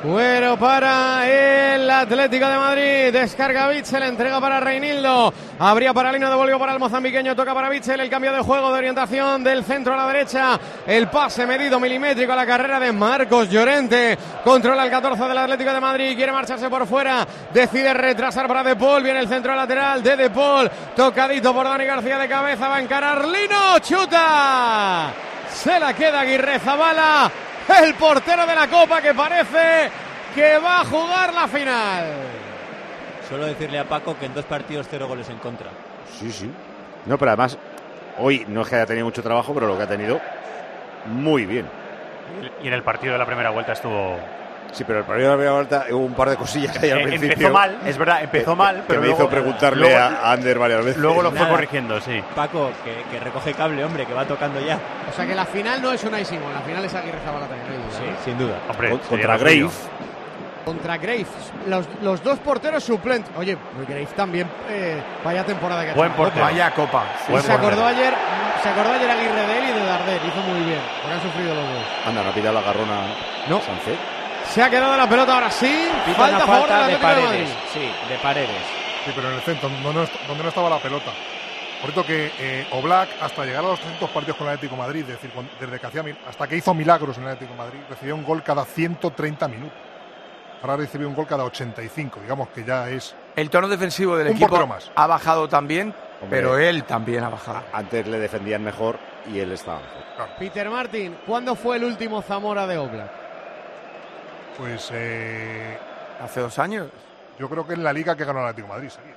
[0.04, 3.12] Bueno para el Atlético de Madrid.
[3.12, 5.32] Descarga Bitzel, entrega para Reinildo.
[5.60, 7.36] Abría para Lino, devolvió para el mozambiqueño.
[7.36, 8.00] Toca para Bitzel.
[8.00, 10.58] El cambio de juego de orientación del centro a la derecha.
[10.88, 14.18] El pase medido milimétrico a la carrera de Marcos Llorente.
[14.42, 16.16] Controla el 14 del Atlético de Madrid.
[16.16, 17.24] Quiere marcharse por fuera.
[17.54, 19.04] Decide retrasar para De Paul.
[19.04, 20.68] Viene el centro lateral de De Paul.
[20.96, 22.66] Tocadito por Dani García de cabeza.
[22.66, 23.78] Va a encarar Lino.
[23.78, 25.12] Chuta.
[25.48, 27.30] Se la queda Aguirre Zabala.
[27.68, 29.90] El portero de la Copa que parece
[30.34, 32.04] que va a jugar la final.
[33.28, 35.70] Solo decirle a Paco que en dos partidos cero goles en contra.
[36.18, 36.50] Sí, sí.
[37.06, 37.58] No, pero además,
[38.18, 40.20] hoy no es que haya tenido mucho trabajo, pero lo que ha tenido,
[41.06, 41.66] muy bien.
[42.62, 44.18] Y en el partido de la primera vuelta estuvo.
[44.72, 46.92] Sí, pero el partido de la primera vuelta hubo un par de cosillas que hay
[46.92, 47.32] al Eh, principio.
[47.34, 50.32] empezó mal, es verdad, empezó que- mal, que pero me luego- hizo preguntarle luego- a
[50.32, 50.96] Ander varias veces.
[51.00, 51.50] Luego lo fue Nada.
[51.50, 52.22] corrigiendo, sí.
[52.34, 54.78] Paco, que, que recoge cable, hombre, que va tocando ya.
[55.10, 57.68] O sea que la final no es una Simón, la final es Aguirre Zabala también.
[57.68, 58.14] no Sí, ¿eh?
[58.24, 58.54] sin duda.
[58.70, 59.36] Hombre, Con- contra.
[59.36, 59.88] Graves.
[60.64, 61.26] Contra Graves.
[61.66, 63.30] Los, los dos porteros suplentes.
[63.36, 63.58] Oye,
[63.88, 64.48] Graves también.
[64.70, 66.16] eh, vaya temporada que ha Buen hecho.
[66.16, 66.44] portero.
[66.46, 67.04] Vaya copa.
[67.26, 67.86] Sí, Buen se acordó portero.
[67.88, 68.14] ayer.
[68.62, 70.20] Se acordó ayer Aguirre de él y de Dardel.
[70.24, 70.78] Hizo muy bien.
[71.02, 71.82] Porque han sufrido los dos.
[72.06, 72.94] Anda, no ha pillado la garrona
[73.48, 73.60] No.
[74.52, 75.88] Se ha quedado la pelota ahora sí.
[76.04, 78.50] Pita falta una falta de paredes, sí, de paredes.
[79.04, 81.10] Sí, pero en el centro, donde no, estaba la pelota.
[81.80, 84.82] Por cierto que eh, Oblak, hasta llegar a los 300 partidos con el Atlético de
[84.86, 87.58] Madrid, es decir, desde que hacía, mil- hasta que hizo milagros en el Atlético de
[87.58, 89.76] Madrid, recibía un gol cada 130 minutos.
[90.60, 93.16] Ahora recibe un gol cada 85, digamos que ya es...
[93.34, 94.92] El tono defensivo del equipo más.
[94.94, 96.38] ha bajado también, Hombre.
[96.38, 97.62] pero él también ha bajado.
[97.72, 98.96] Antes le defendían mejor
[99.32, 100.28] y él estaba mejor.
[100.38, 103.21] Peter Martin, ¿cuándo fue el último Zamora de Oblak?
[104.58, 105.76] Pues eh,
[106.22, 106.86] Hace dos años.
[107.38, 109.14] yo creo que en la liga que ganó el Atlético de Madrid sería.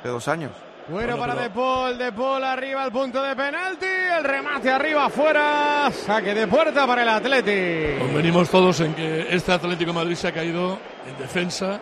[0.00, 0.50] Hace dos años.
[0.88, 4.70] Bueno, Bueno, para pero- De Paul, De Paul arriba al punto de penalti, el remate
[4.70, 7.98] arriba afuera, saque de puerta para el Atleti.
[7.98, 11.78] Convenimos todos en que este Atlético de Madrid se ha caído en defensa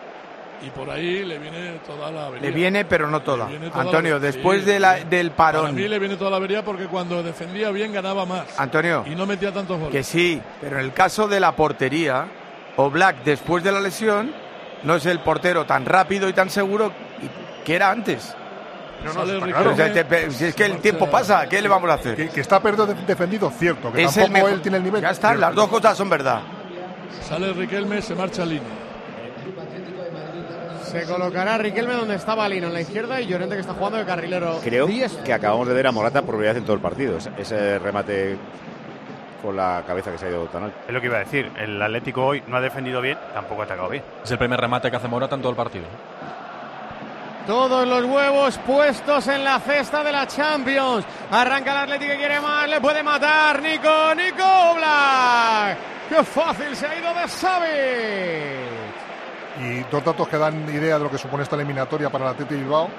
[0.61, 2.49] y por ahí le viene toda la avería.
[2.49, 3.47] Le viene, pero no toda.
[3.73, 5.03] Antonio, la- después sí, de la- sí.
[5.09, 5.75] del Para parón.
[5.75, 8.59] mí le viene toda la avería porque cuando defendía bien ganaba más.
[8.59, 9.93] Antonio, Y no metía tantos goles.
[9.93, 12.25] que sí, pero en el caso de la portería,
[12.77, 14.31] Oblak después de la lesión
[14.83, 16.91] no es el portero tan rápido y tan seguro
[17.65, 18.33] que era antes.
[19.03, 21.47] No, no, Sale está Riquelme, O sea, te- pe- si es que el tiempo pasa,
[21.47, 22.15] ¿qué le vamos a hacer?
[22.15, 25.01] Que, que está perdido de- defendido, cierto, que Es tampoco él tiene el nivel.
[25.01, 26.41] Ya está, las dos cosas son verdad.
[27.27, 28.63] Sale Riquelme, se marcha Lino.
[30.83, 34.05] Se colocará Riquelme donde estaba Lino en la izquierda y Llorente que está jugando de
[34.05, 34.59] carrilero.
[34.63, 34.87] Creo
[35.23, 37.17] que acabamos de ver a Morata por primera vez en todo el partido.
[37.37, 38.37] Ese remate
[39.41, 40.77] con la cabeza que se ha ido tan alto.
[40.87, 41.51] Es lo que iba a decir.
[41.57, 44.03] El Atlético hoy no ha defendido bien, tampoco ha atacado bien.
[44.23, 45.85] Es el primer remate que hace Morata en todo el partido.
[47.45, 51.05] Todos los huevos puestos en la cesta de la Champions.
[51.31, 53.61] Arranca el Atlético que quiere más, le puede matar.
[53.61, 55.77] Nico, Nico Black.
[56.09, 58.87] ¡Qué fácil se ha ido de Savic!
[59.61, 62.55] Y dos datos que dan idea de lo que supone esta eliminatoria para el Atlético
[62.55, 62.89] de Bilbao.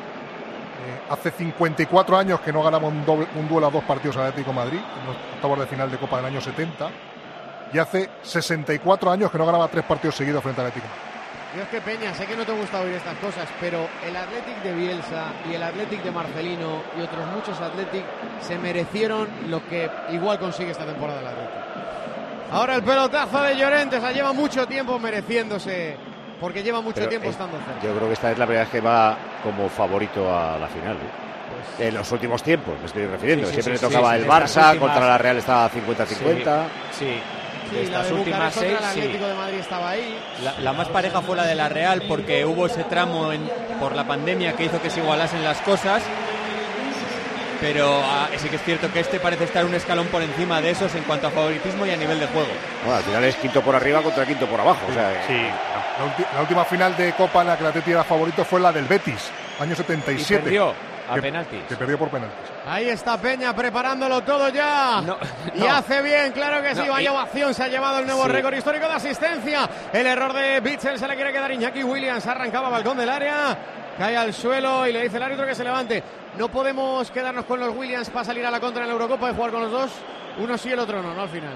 [1.11, 5.07] Hace 54 años que no ganamos un, duelo a dos partidos al Atlético Madrid, en
[5.07, 6.91] los octavos de final de Copa del año 70.
[7.73, 10.87] Y hace 64 años que no ganaba tres partidos seguidos frente al Atlético.
[10.87, 11.09] Madrid.
[11.55, 14.75] Dios que Peña, sé que no te gusta oír estas cosas, pero el Athletic de
[14.75, 18.05] Bielsa y el Athletic de Marcelino y otros muchos Athletic
[18.41, 21.69] se merecieron lo que igual consigue esta temporada el Athletic.
[22.51, 25.97] Ahora el pelotazo de Llorente, o sea, lleva mucho tiempo mereciéndose,
[26.41, 27.83] porque lleva mucho Pero, tiempo eh, estando cerca.
[27.85, 30.95] Yo creo que esta es la primera vez que va como favorito a la final.
[30.97, 31.29] ¿eh?
[31.81, 33.47] en los últimos tiempos, me estoy refiriendo.
[33.47, 36.65] Sí, sí, Siempre sí, le tocaba sí, el Barça, últimas- contra la Real estaba 50-50.
[36.91, 37.21] Sí, sí.
[37.71, 38.85] Sí, De la estas de últimas seis, el sí.
[39.01, 40.19] Atlético de Madrid estaba ahí.
[40.43, 43.95] La, la más pareja fue la de la Real porque hubo ese tramo en- por
[43.95, 46.03] la pandemia que hizo que se igualasen las cosas.
[47.61, 50.71] Pero ah, sí que es cierto que este parece estar un escalón por encima de
[50.71, 52.49] esos en cuanto a favoritismo y a nivel de juego.
[52.85, 54.81] Bueno, al final es quinto por arriba contra quinto por abajo.
[54.89, 58.45] O sea, La, la última final de Copa en la que el Atlético era favorito
[58.45, 60.41] fue la del Betis, año 77.
[60.41, 60.73] Y perdió
[61.11, 61.61] a que, penaltis.
[61.69, 62.39] Que perdió por penaltis.
[62.67, 65.03] Ahí está Peña preparándolo todo ya.
[65.55, 65.75] y no.
[65.75, 66.83] hace bien, claro que sí.
[66.87, 68.29] No, Vaya y- ovación, se ha llevado el nuevo Sí.
[68.33, 69.69] récord histórico de asistencia.
[69.93, 72.25] El error de Bitzel se le quiere quedar Iñaki Williams.
[72.27, 73.57] Arrancaba balcón del área.
[73.99, 76.01] Cae al suelo y le dice el árbitro que se levante.
[76.39, 79.35] No podemos quedarnos con los Williams para salir a la contra en la Eurocopa y
[79.35, 79.91] jugar con los dos.
[80.39, 81.55] Uno sí, el otro no, no al final.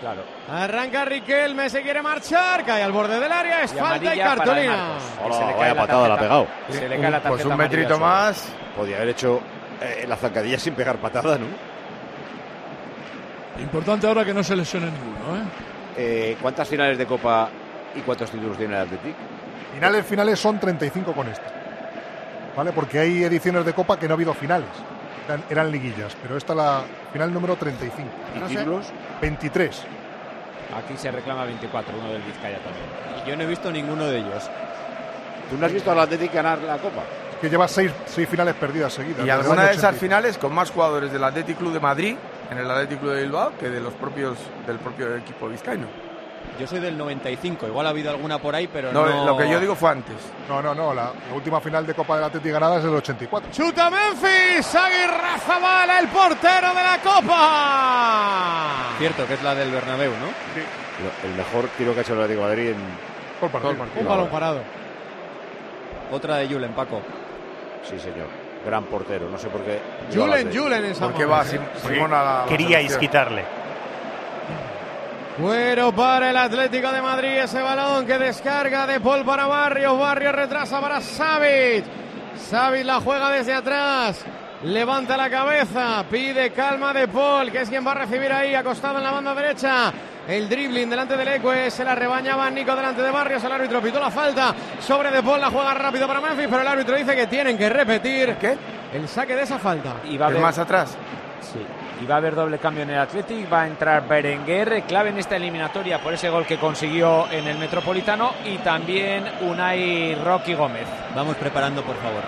[0.00, 0.24] Claro.
[0.50, 4.96] Arranca Riquelme, se quiere marchar, cae al borde del área, es Y falta y cartolina.
[5.22, 6.46] Hola, Se le cae vaya la patada la ha pegado.
[6.70, 8.48] Se le cae la Pues tarjeta un amarilla metrito más.
[8.74, 9.40] Podía haber hecho
[9.82, 11.46] eh, la zancadilla sin pegar patada, ¿no?
[13.62, 15.44] Importante ahora que no se lesione ninguno, ¿eh?
[15.98, 17.50] Eh, ¿Cuántas finales de Copa
[17.94, 19.18] y cuántos títulos tiene el Atlético?
[19.74, 21.61] Finales, finales son 35 con esta.
[22.56, 22.72] ¿Vale?
[22.72, 24.68] Porque hay ediciones de Copa que no ha habido finales.
[25.26, 26.82] Eran, eran liguillas, pero esta la
[27.12, 28.08] final número 35.
[28.34, 28.56] ¿Y No sé.
[28.56, 28.86] títulos?
[29.20, 29.82] 23.
[30.76, 33.22] Aquí se reclama 24, uno del Vizcaya también.
[33.24, 34.50] Y yo no he visto ninguno de ellos.
[35.50, 37.02] ¿Tú no has visto al Atlético ganar la Copa?
[37.40, 39.26] Que lleva seis, seis finales perdidas seguidas.
[39.26, 40.00] Y alguna de esas 80.
[40.00, 42.16] finales con más jugadores del Athletic Club de Madrid
[42.50, 45.86] en el Athletic Club de Bilbao que de los propios del propio equipo vizcaíno.
[46.60, 49.24] Yo soy del 95, igual ha habido alguna por ahí, pero No, no.
[49.24, 50.14] lo que yo digo fue antes.
[50.48, 50.92] No, no, no.
[50.94, 53.50] La, la última final de Copa del Atlético ganada es del 84.
[53.50, 58.94] Chuta Memphis, Aguirre Zabala, el portero de la Copa.
[58.98, 60.26] Cierto, que es la del Bernabéu, ¿no?
[60.26, 62.76] Lo- El mejor tiro que ha hecho el Atlético de Madrid en
[63.40, 63.74] Por partido.
[64.00, 64.60] Un balón parado.
[66.12, 67.00] Otra de Julen, Paco.
[67.82, 68.28] Sí, señor.
[68.64, 69.28] Gran portero.
[69.28, 69.80] No sé por qué.
[70.14, 71.44] Julen, Julen en San ¿Por qué va.
[71.44, 73.44] Simón a la- Queríais quitarle.
[75.38, 79.98] Fuero para el Atlético de Madrid ese balón que descarga de Paul para Barrios.
[79.98, 81.84] Barrios retrasa para Savic.
[82.36, 84.24] Savic la juega desde atrás.
[84.64, 88.98] Levanta la cabeza, pide calma de Paul, que es quien va a recibir ahí, acostado
[88.98, 89.92] en la banda derecha.
[90.28, 93.98] El dribbling delante del Ecue, se la rebañaba Nico delante de Barrios, el árbitro pitó
[93.98, 97.26] la falta sobre de Paul, la juega rápido para Memphis, pero el árbitro dice que
[97.26, 98.56] tienen que repetir ¿Qué?
[98.92, 99.94] el saque de esa falta.
[100.04, 100.96] Y va a ¿Es haber, más atrás?
[102.02, 103.52] Y va a haber doble cambio en el Athletic.
[103.52, 107.58] Va a entrar Berenguer, clave en esta eliminatoria por ese gol que consiguió en el
[107.58, 108.32] Metropolitano.
[108.44, 110.86] Y también Unai Rocky Gómez.
[111.14, 112.22] Vamos preparando, por favor.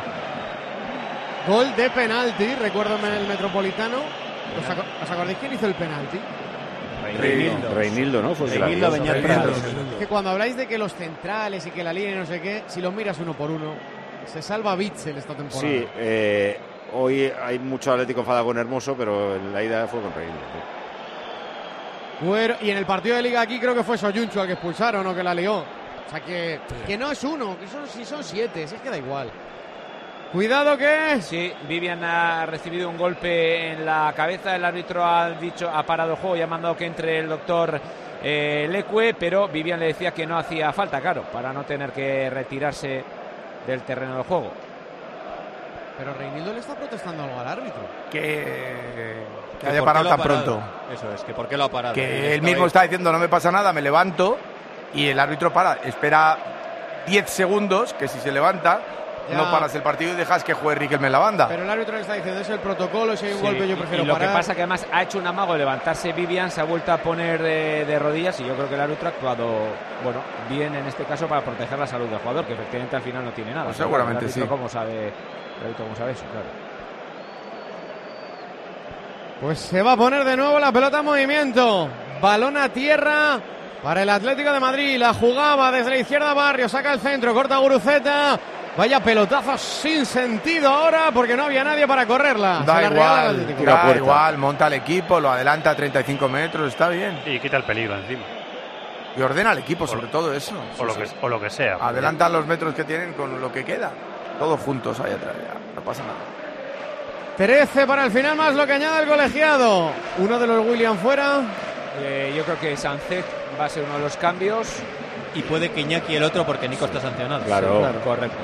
[1.49, 3.97] Gol de penalti, recuérdame en el Metropolitano.
[3.99, 6.19] ¿Os, aco- os acordáis quién hizo el penalti?
[7.19, 7.75] Reinildo.
[7.75, 8.35] Reinildo, ¿no?
[8.35, 8.93] Fue Reinildo
[9.99, 12.63] que cuando habláis de que los centrales y que la línea y no sé qué,
[12.67, 13.75] si los miras uno por uno,
[14.27, 15.61] se salva Bitzel esta temporada.
[15.61, 16.59] Sí, eh,
[16.95, 20.17] hoy hay mucho Atlético enfadado con Hermoso, pero la ida fue con sí.
[22.21, 25.07] Bueno, y en el partido de liga aquí creo que fue Soyunchu al que expulsaron
[25.07, 25.59] o que la lió.
[25.59, 28.91] O sea que, que no es uno, que son, si son siete, si es que
[28.91, 29.31] da igual.
[30.33, 34.57] Cuidado que Sí, Vivian ha recibido un golpe en la cabeza.
[34.57, 37.81] El árbitro ha dicho, ha parado el juego y ha mandado que entre el doctor
[38.23, 42.31] eh, Lecue, pero Vivian le decía que no hacía falta, claro, para no tener que
[42.31, 43.05] retirarse
[43.67, 44.51] del terreno del juego.
[45.99, 47.83] Pero Reinildo le está protestando algo al árbitro.
[48.11, 49.25] Que,
[49.61, 50.45] que haya parado tan parado.
[50.45, 50.63] pronto.
[50.93, 51.95] Eso es, que por qué lo ha parado.
[51.95, 52.67] Que él mismo ahí.
[52.67, 54.37] está diciendo no me pasa nada, me levanto
[54.95, 56.37] y el árbitro para, espera
[57.07, 58.81] 10 segundos, que si se levanta
[59.31, 59.37] Ya.
[59.39, 61.49] no paras el partido y dejas que juegue Riquelme en la banda.
[61.49, 63.77] Pero el árbitro le está diciendo, es el protocolo, si hay un Sí, golpe yo
[63.77, 64.29] prefiero y lo parar.
[64.29, 66.99] que pasa que además ha hecho un amago de levantarse Vivian, se ha vuelto a
[66.99, 69.47] poner de, de rodillas y yo creo que el árbitro ha actuado
[70.03, 70.21] bueno
[70.51, 73.31] bien en este caso para proteger la salud del jugador, que efectivamente al final no
[73.33, 73.65] tiene nada.
[73.67, 74.49] Pues seguramente el árbitro sí.
[74.49, 75.13] ¿Cómo sabe,
[75.59, 76.25] el árbitro cómo sabe eso?
[76.33, 76.47] Claro.
[79.41, 81.89] Pues se va a poner de nuevo la pelota en movimiento.
[82.21, 83.41] Balón a tierra
[83.83, 84.99] para el Atlético de Madrid.
[84.99, 88.39] La jugaba desde la izquierda Barrio, saca el centro, corta Guruceta.
[88.77, 92.63] Vaya pelotazo sin sentido ahora porque no había nadie para correrla.
[92.67, 97.21] Da igual, da igual, monta el equipo, lo adelanta a 35 metros, está bien.
[97.27, 98.25] Y quita el peligro encima.
[99.17, 100.55] Y ordena al equipo, sobre todo eso.
[100.79, 101.77] O lo, que, o lo que sea.
[101.81, 103.93] Adelantan los metros que tienen con lo que queda.
[104.39, 106.19] Todos juntos ahí atrás, ya, no pasa nada.
[107.37, 109.91] 13 para el final más lo que añade el colegiado.
[110.19, 111.43] Uno de los William fuera.
[112.01, 113.25] Eh, yo creo que Sancet
[113.59, 114.69] va a ser uno de los cambios.
[115.35, 117.45] Y puede que Iñaki el otro porque Nico está sancionado.
[117.45, 117.83] Claro.
[118.05, 118.37] correcto.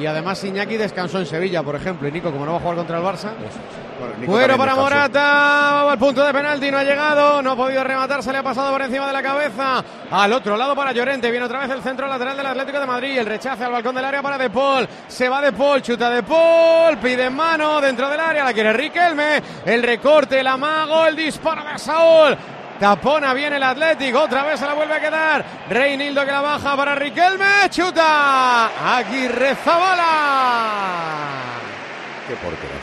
[0.00, 2.08] Y además Iñaki descansó en Sevilla, por ejemplo.
[2.08, 3.30] Y Nico, como no va a jugar contra el Barça.
[4.26, 4.76] Bueno para.
[4.76, 8.42] Morata, al punto de penalti, no ha llegado, no ha podido rematar, se le ha
[8.42, 9.84] pasado por encima de la cabeza.
[10.10, 13.18] Al otro lado para Llorente, viene otra vez el centro lateral del Atlético de Madrid,
[13.18, 16.22] el rechace al balcón del área para De Paul, se va De Paul, chuta De
[16.22, 21.64] Paul, pide mano dentro del área, la quiere Riquelme, el recorte, el amago, el disparo
[21.64, 22.36] de Saúl.
[22.78, 25.44] Tapona bien el Atlético, otra vez se la vuelve a quedar.
[25.68, 28.96] Reinildo que la baja para Riquelme, chuta.
[28.96, 31.08] Aguirre Zabala.
[32.28, 32.77] Qué porquería.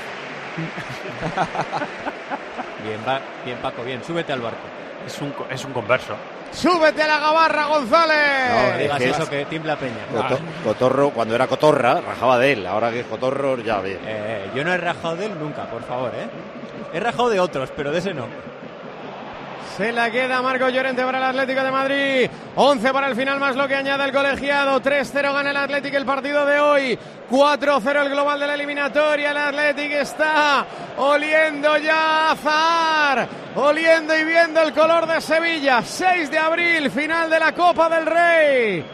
[2.83, 4.03] Bien, va, bien Paco, bien.
[4.03, 4.59] Súbete al barco.
[5.05, 6.15] Es un, co- es un converso.
[6.51, 8.71] Súbete a la gabarra, González.
[8.71, 10.05] No digas que- eso que tiembla Peña.
[10.13, 12.65] Coto- Cotorro, cuando era Cotorra, rajaba de él.
[12.67, 13.99] Ahora que es Cotorro, ya bien.
[14.05, 16.27] Eh, yo no he rajado de él nunca, por favor, ¿eh?
[16.93, 18.27] He rajado de otros, pero de ese no.
[19.77, 22.29] Se la queda Marco Llorente para el Atlético de Madrid.
[22.55, 24.81] 11 para el final, más lo que añade el colegiado.
[24.81, 26.99] 3-0 gana el Atlético el partido de hoy.
[27.29, 29.31] 4-0 el global de la eliminatoria.
[29.31, 30.65] El Atlético está
[30.97, 33.27] oliendo ya a azar.
[33.55, 35.81] Oliendo y viendo el color de Sevilla.
[35.81, 38.85] 6 de abril, final de la Copa del Rey.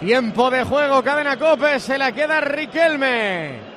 [0.00, 1.78] Tiempo de juego, cadena Cope.
[1.78, 3.71] Se la queda Riquelme.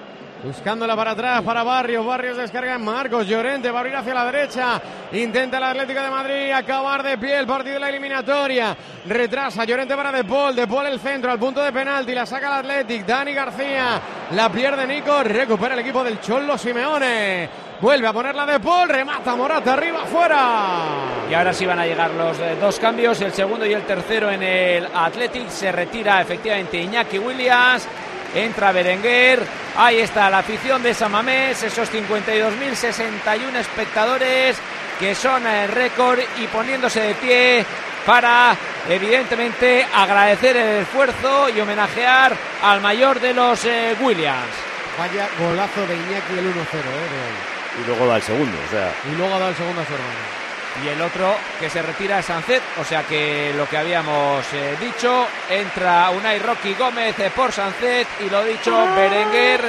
[0.45, 2.05] Buscándola para atrás para Barrios.
[2.05, 3.25] Barrios descarga en Marcos.
[3.25, 4.79] Llorente va a abrir hacia la derecha.
[5.13, 8.77] Intenta el Atlético de Madrid acabar de pie el partido de la eliminatoria.
[9.07, 10.55] Retrasa Llorente para De Paul.
[10.55, 12.13] De Paul el centro al punto de penalti.
[12.13, 13.05] La saca el Atlético.
[13.07, 13.99] Dani García.
[14.33, 15.23] La pierde Nico.
[15.23, 17.49] Recupera el equipo del Cholo Simeone.
[17.81, 18.87] Vuelve a ponerla De Paul.
[18.87, 21.27] Remata Morata arriba afuera.
[21.27, 24.29] Y ahora sí van a llegar los eh, dos cambios, el segundo y el tercero
[24.29, 25.49] en el Athletic.
[25.49, 27.87] Se retira efectivamente Iñaki Williams.
[28.35, 29.41] Entra Berenguer.
[29.77, 34.57] Ahí está la afición de Samamés, esos 52.061 espectadores
[34.99, 37.65] que son el récord y poniéndose de pie
[38.05, 38.55] para
[38.87, 44.53] evidentemente agradecer el esfuerzo y homenajear al mayor de los eh, Williams.
[44.97, 47.83] Vaya golazo de Iñaki el 1-0 eh, de hoy.
[47.83, 48.93] Y luego da el segundo, o sea.
[49.11, 50.44] Y luego dado el segundo a su hermano.
[50.83, 54.75] Y el otro que se retira es Sancet, o sea que lo que habíamos eh,
[54.79, 59.61] dicho, entra Unai Rocky Gómez eh, por Sancet y lo dicho, Berenguer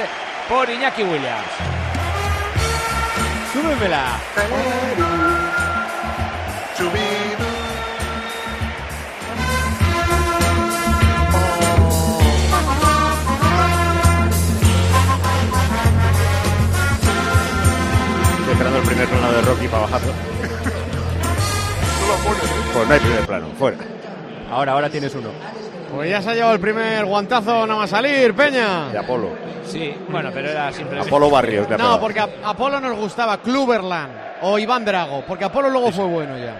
[0.49, 1.77] por Iñaki Williams.
[3.53, 4.19] ¡Súbemela!
[18.39, 20.56] Estoy esperando el primer plano de Rocky para bajarlo.
[22.77, 23.77] Pues no hay primer plano, fuera.
[24.51, 25.29] Ahora, ahora tienes uno.
[25.91, 28.89] Pues ya se ha llevado el primer guantazo nada más salir, Peña.
[28.89, 29.29] De Apolo.
[29.65, 31.09] Sí, bueno, pero era simplemente...
[31.09, 31.67] Apolo Barrios.
[31.67, 34.11] le ha No, porque a Apolo nos gustaba Kluberland
[34.43, 36.53] o Iván Drago, porque Apolo luego fue bueno ya.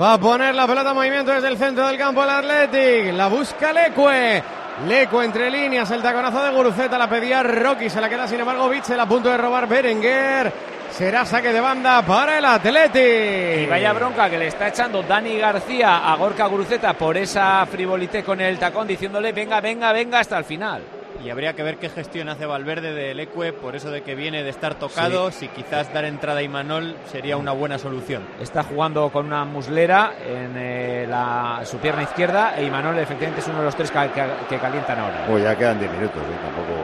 [0.00, 3.14] Va a poner la pelota en movimiento desde el centro del campo el Athletic.
[3.14, 4.42] La busca Leque.
[4.86, 8.68] Leque entre líneas, el taconazo de Guruceta, la pedía Rocky, se la queda sin embargo
[8.68, 10.71] Bitzel a punto de robar Berenguer.
[10.92, 13.62] Será saque de banda para el Athletic.
[13.62, 18.22] Y vaya bronca que le está echando Dani García a Gorka Guruceta por esa frivolité
[18.22, 20.82] con el tacón diciéndole venga, venga, venga hasta el final.
[21.24, 24.42] Y habría que ver qué gestión hace Valverde del Ecue por eso de que viene
[24.42, 25.30] de estar tocado.
[25.30, 28.22] Si quizás dar entrada a Imanol sería una buena solución.
[28.40, 33.48] Está jugando con una muslera en eh, la, su pierna izquierda e Imanol efectivamente es
[33.48, 35.24] uno de los tres que, que- que calientan ahora.
[35.28, 36.38] Pues ya quedan 10 minutos, ¿eh?
[36.42, 36.80] tampoco.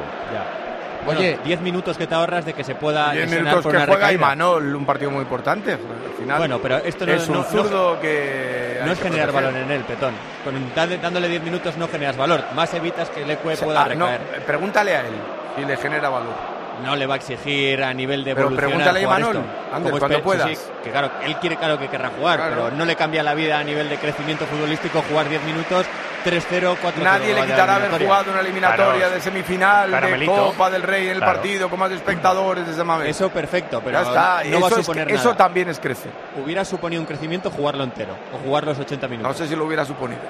[1.16, 1.38] Oye.
[1.44, 3.94] 10 minutos que te ahorras de que se pueda 10 lesionar minutos por que juega
[3.94, 4.12] recaída.
[4.14, 5.72] Imanol, un partido muy importante.
[5.72, 5.78] Al
[6.18, 8.80] final Bueno, pero esto no- es un no- no- zurdo que.
[8.84, 10.14] No es que generar valor en él, Petón.
[10.44, 12.42] Con dándole 10 minutos no generas valor.
[12.54, 14.44] Más evitas que el Ecue pueda Ah, no, recaer.
[14.46, 15.14] pregúntale a él
[15.56, 16.57] si le genera valor.
[16.82, 19.42] No le va a exigir a nivel de Pero pregúntale a esto.
[19.72, 20.48] Ander, Como cuando puedas.
[20.48, 22.54] sí, sí, que claro, él quiere claro que querrá jugar, Claro.
[22.64, 25.84] pero no le cambia la vida a nivel de crecimiento futbolístico jugar 10 minutos,
[26.24, 27.02] 3-0, 4-0.
[27.04, 30.26] Nadie le quitará haber jugado una eliminatoria Claro, de semifinal, de.
[30.26, 31.32] Copa del Rey en el Claro.
[31.34, 33.08] partido con más espectadores de esa manera.
[33.10, 34.12] Eso perfecto, pero está.
[34.44, 36.10] no va a eso, es- suponer eso también es crecer.
[36.42, 39.32] Hubiera suponido un crecimiento jugarlo entero o jugar los 80 minutos.
[39.32, 40.20] No sé si lo hubiera suponido.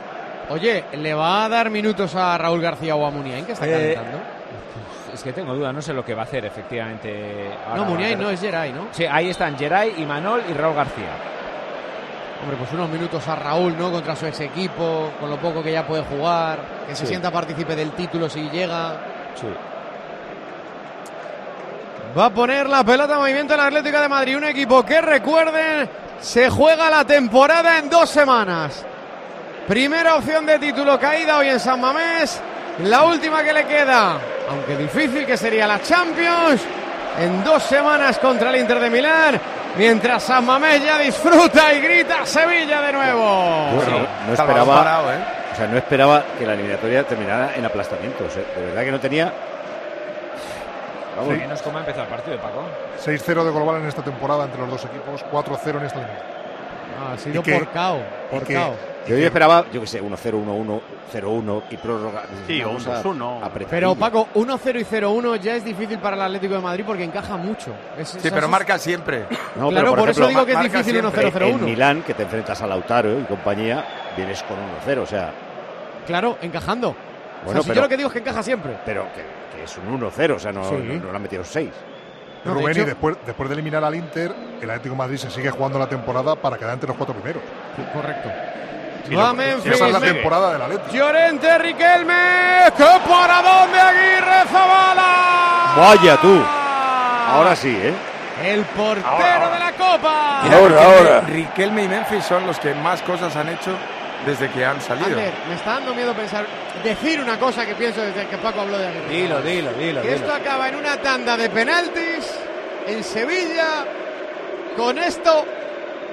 [0.51, 3.95] Oye, ¿le va a dar minutos a Raúl García o a Muniain que está Eh,
[3.95, 4.38] calentando?
[5.19, 7.51] Es que tengo duda, no sé lo que va a hacer efectivamente.
[7.67, 8.87] ahora No, Muniain no, es Geray, ¿no?
[8.93, 11.11] Sí, ahí están Geray, Imanol y Raúl García.
[12.41, 13.91] Hombre, pues unos minutos a Raúl, ¿no?
[13.91, 17.75] Contra su ex equipo, con lo poco que ya puede jugar, que se sienta partícipe
[17.75, 18.93] del título si llega.
[19.35, 19.49] Sí.
[22.17, 25.91] Va a poner la pelota en movimiento el Atlético de Madrid, un equipo que recuerden,
[26.21, 28.87] se juega la temporada en dos semanas.
[29.67, 32.41] Primera opción de título caída hoy en San Mamés,
[32.85, 36.63] la última que le queda, aunque difícil que sería la Champions,
[37.19, 39.41] en dos semanas contra el Inter de Milán,
[39.77, 43.71] mientras San Mamés ya disfruta y grita Sevilla de nuevo.
[43.73, 45.03] Yo no, esperaba,
[45.53, 48.37] o sea, no esperaba que la eliminatoria terminara en aplastamientos.
[48.37, 48.45] ¿eh?
[48.57, 49.33] De verdad que no tenía.
[51.17, 51.41] Vamos, Sí.
[51.41, 52.63] Menos cómo ha empezado el partido, Paco.
[53.05, 56.38] 6-0 de global en esta temporada entre los dos equipos, 4-0 en esta liga.
[56.99, 57.99] Ah, ha sido Y que- por cao,
[58.31, 58.75] por y que- cao.
[59.07, 62.25] Yo, yo esperaba, yo que sé, 1-0, 1-1, 0-1 y prórroga.
[62.47, 63.37] Sí, Una o un cosa 2-1.
[63.43, 63.71] apretadilla.
[63.71, 67.39] Pero Paco, 1-0 y 0-1 ya es difícil para el Atlético de Madrid porque encaja
[67.39, 67.73] mucho.
[67.97, 69.21] Es- Sí, pero marca siempre.
[69.57, 71.23] No, Claro, pero, por eso digo que es difícil siempre.
[71.31, 71.59] 1-0-0-1.
[71.61, 73.83] En Milán, que te enfrentas a Lautaro y compañía,
[74.15, 75.03] vienes con 1-0.
[75.03, 75.33] O sea,
[76.07, 76.89] Claro, encajando.
[76.91, 76.95] O
[77.45, 78.77] Bueno, sea, si pero- yo lo que digo es que encaja siempre.
[78.85, 80.75] pero que, que es un 1-0, o sea, no, Sí.
[80.77, 81.71] no, no le han metido 6.
[82.49, 85.31] No, de Rubén, y después, después de eliminar al Inter, el Atlético de Madrid se
[85.31, 87.43] sigue jugando la temporada para quedar entre los cuatro primeros.
[87.93, 88.31] Correcto.
[89.17, 89.73] Va Memphis.
[89.73, 90.95] esa es la temporada del Atlético.
[90.95, 92.15] Llorente, Riquelme.
[92.77, 95.73] ¡Qué paradón de Aguirre Zabala!
[95.77, 96.43] Vaya tú.
[97.31, 97.95] Ahora sí, ¿eh?
[98.45, 100.41] El portero de la Copa.
[100.45, 101.21] Mira, Ahora, Riquelme- ahora.
[101.23, 103.71] Riquelme y Memphis son los que más cosas han hecho
[104.27, 105.07] desde que han salido.
[105.07, 106.47] Ander, me está dando miedo pensar,
[106.83, 109.09] decir una cosa que pienso desde que Paco habló de Aguirre.
[109.09, 110.03] Dilo, dilo, dilo.
[110.03, 110.21] Que dilo.
[110.21, 112.31] esto acaba en una tanda de penaltis
[112.87, 113.85] en Sevilla.
[114.77, 115.45] Con esto,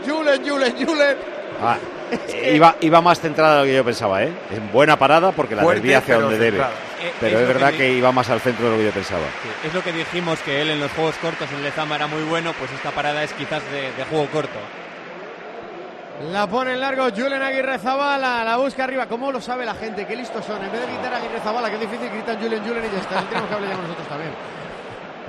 [0.05, 1.17] Julen, Julen, Julen.
[1.61, 1.77] Ah,
[2.51, 4.31] iba, iba más centrada de lo que yo pensaba, ¿eh?
[4.51, 6.59] En buena parada porque la Fuerte, desvía hacia donde debe.
[6.59, 9.23] Eh, Pero es verdad que iba más al centro de lo que yo pensaba.
[9.43, 12.23] Sí, es lo que dijimos que él en los juegos cortos en Lezama era muy
[12.23, 14.57] bueno, pues esta parada es quizás de, de juego corto.
[16.31, 19.05] La pone en largo Julen Aguirre Zabala, la busca arriba.
[19.05, 20.05] ¿Cómo lo sabe la gente?
[20.07, 20.63] Qué listos son.
[20.63, 23.21] En vez de gritar Aguirre Zabala, que es difícil, gritan Julen Julen y ya está.
[23.23, 24.31] Tenemos que hablar ya nosotros también.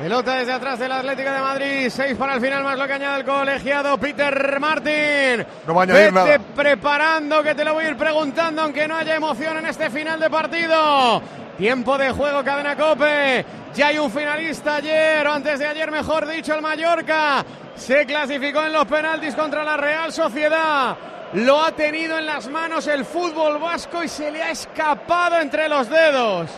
[0.00, 1.88] Pelota desde atrás del Atlético de Madrid.
[1.90, 5.44] Seis para el final, más lo que añade el colegiado Peter Martin.
[5.66, 6.38] No va a añadir Vete nada.
[6.54, 10.20] preparando, que te lo voy a ir preguntando, aunque no haya emoción en este final
[10.20, 11.22] de partido.
[11.58, 13.44] Tiempo de juego, cadena Cope.
[13.74, 17.44] Ya hay un finalista ayer, o antes de ayer, mejor dicho, el Mallorca.
[17.74, 20.96] Se clasificó en los penaltis contra la Real Sociedad.
[21.34, 25.68] Lo ha tenido en las manos el fútbol vasco y se le ha escapado entre
[25.68, 26.48] los dedos.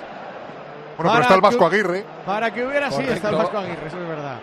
[0.96, 2.04] Bueno, Para pero está el que- Vasco Aguirre.
[2.26, 3.36] Para que hubiera sido, está el.
[3.36, 4.36] Vasco Aguirre, eso es verdad.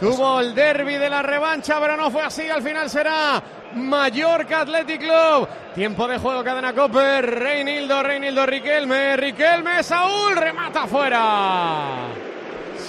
[0.00, 2.48] Tuvo el derby de la revancha, pero no fue así.
[2.48, 3.42] Al final será
[3.74, 5.48] Mallorca Athletic Club.
[5.74, 7.22] Tiempo de juego, cadena Cope.
[7.22, 9.16] Reinildo, Reinildo, Riquelme.
[9.16, 12.06] Riquelme, Saúl, remata afuera.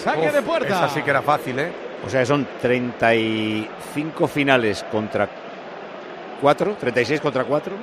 [0.03, 0.67] Saque Uf, de puerta.
[0.85, 1.71] Esa sí que era fácil, ¿eh?
[2.05, 5.27] O sea, son 35 finales contra
[6.41, 7.73] 4, 36 contra 4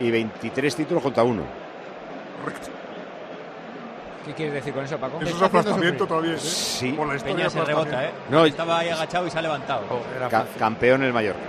[0.00, 1.42] y 23 títulos contra 1.
[4.24, 5.18] ¿Qué quieres decir con eso, Paco?
[5.22, 6.38] Eso es aplastamiento todavía, ¿eh?
[6.38, 6.92] Sí.
[6.92, 8.10] Por la historia Peña se rebota, ¿eh?
[8.30, 9.82] No, Estaba ahí agachado y se ha levantado.
[10.30, 11.40] Ca- campeón el Mallorca.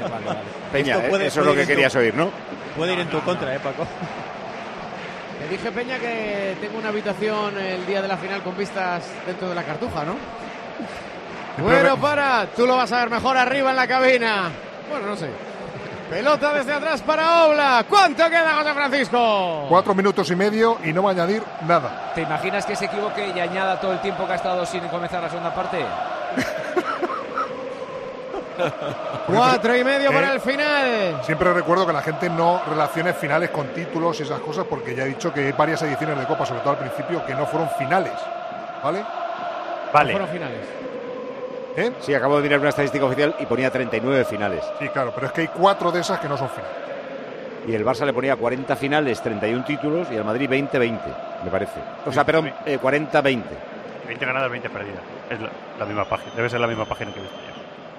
[0.00, 0.38] Vale, vale.
[0.72, 1.06] Peña, ¿eh?
[1.08, 2.30] puede- eso es lo que tu- querías oír, ¿no?
[2.76, 3.86] Puede ir en tu contra, ¿eh, Paco?
[5.40, 9.48] Te dije, Peña, que tengo una habitación el día de la final con vistas dentro
[9.48, 10.14] de la cartuja, ¿no?
[11.62, 14.50] Bueno, para, tú lo vas a ver mejor arriba en la cabina.
[14.90, 15.28] Bueno, no sé.
[16.10, 17.84] Pelota desde atrás para Obla.
[17.88, 19.66] ¿Cuánto queda, José Francisco?
[19.68, 22.10] Cuatro minutos y medio y no va a añadir nada.
[22.14, 25.22] ¿Te imaginas que se equivoque y añada todo el tiempo que ha estado sin comenzar
[25.22, 25.78] la segunda parte?
[29.26, 31.22] Cuatro y medio para Eh, el final.
[31.24, 35.04] Siempre recuerdo que la gente no relacione finales con títulos y esas cosas porque ya
[35.04, 37.68] he dicho que hay varias ediciones de Copa, sobre todo al principio, que no fueron
[37.78, 38.12] finales.
[38.82, 39.04] ¿Vale?
[39.92, 40.10] Vale.
[40.12, 40.60] Fueron finales.
[41.76, 41.92] ¿Eh?
[42.00, 44.64] Sí, acabo de mirar una estadística oficial y ponía 39 finales.
[44.78, 46.76] Sí, claro, pero es que hay cuatro de esas que no son finales.
[47.66, 51.00] Y el Barça le ponía 40 finales, 31 títulos y al Madrid 20-20,
[51.44, 51.80] me parece.
[52.06, 53.42] O sea, perdón, eh, 40-20.
[54.06, 55.00] 20 ganadas, 20 perdidas.
[55.30, 55.48] Es la,
[55.78, 56.32] la misma página.
[56.36, 57.53] Debe ser la misma página que he visto yo.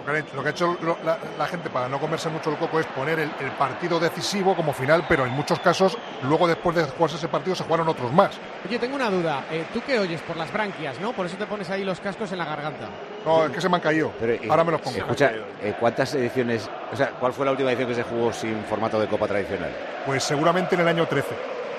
[0.05, 2.29] Lo que ha hecho, lo que ha hecho lo- la, la gente para no comerse
[2.29, 5.97] mucho el coco es poner el, el partido decisivo como final, pero en muchos casos,
[6.23, 8.39] luego después de jugarse ese partido, se jugaron otros más.
[8.67, 9.45] Oye, tengo una duda.
[9.51, 10.21] Eh, ¿Tú qué oyes?
[10.21, 11.11] Por las branquias, ¿no?
[11.13, 12.87] Por eso te pones ahí los cascos en la garganta.
[13.25, 14.11] No, es que se me han caído.
[14.19, 14.97] Pero, eh, Ahora me los pongo.
[14.97, 15.31] Escucha,
[15.61, 18.99] eh, ¿cuántas ediciones, o sea, cuál fue la última edición que se jugó sin formato
[18.99, 19.71] de Copa tradicional?
[20.05, 21.27] Pues seguramente en el año 13,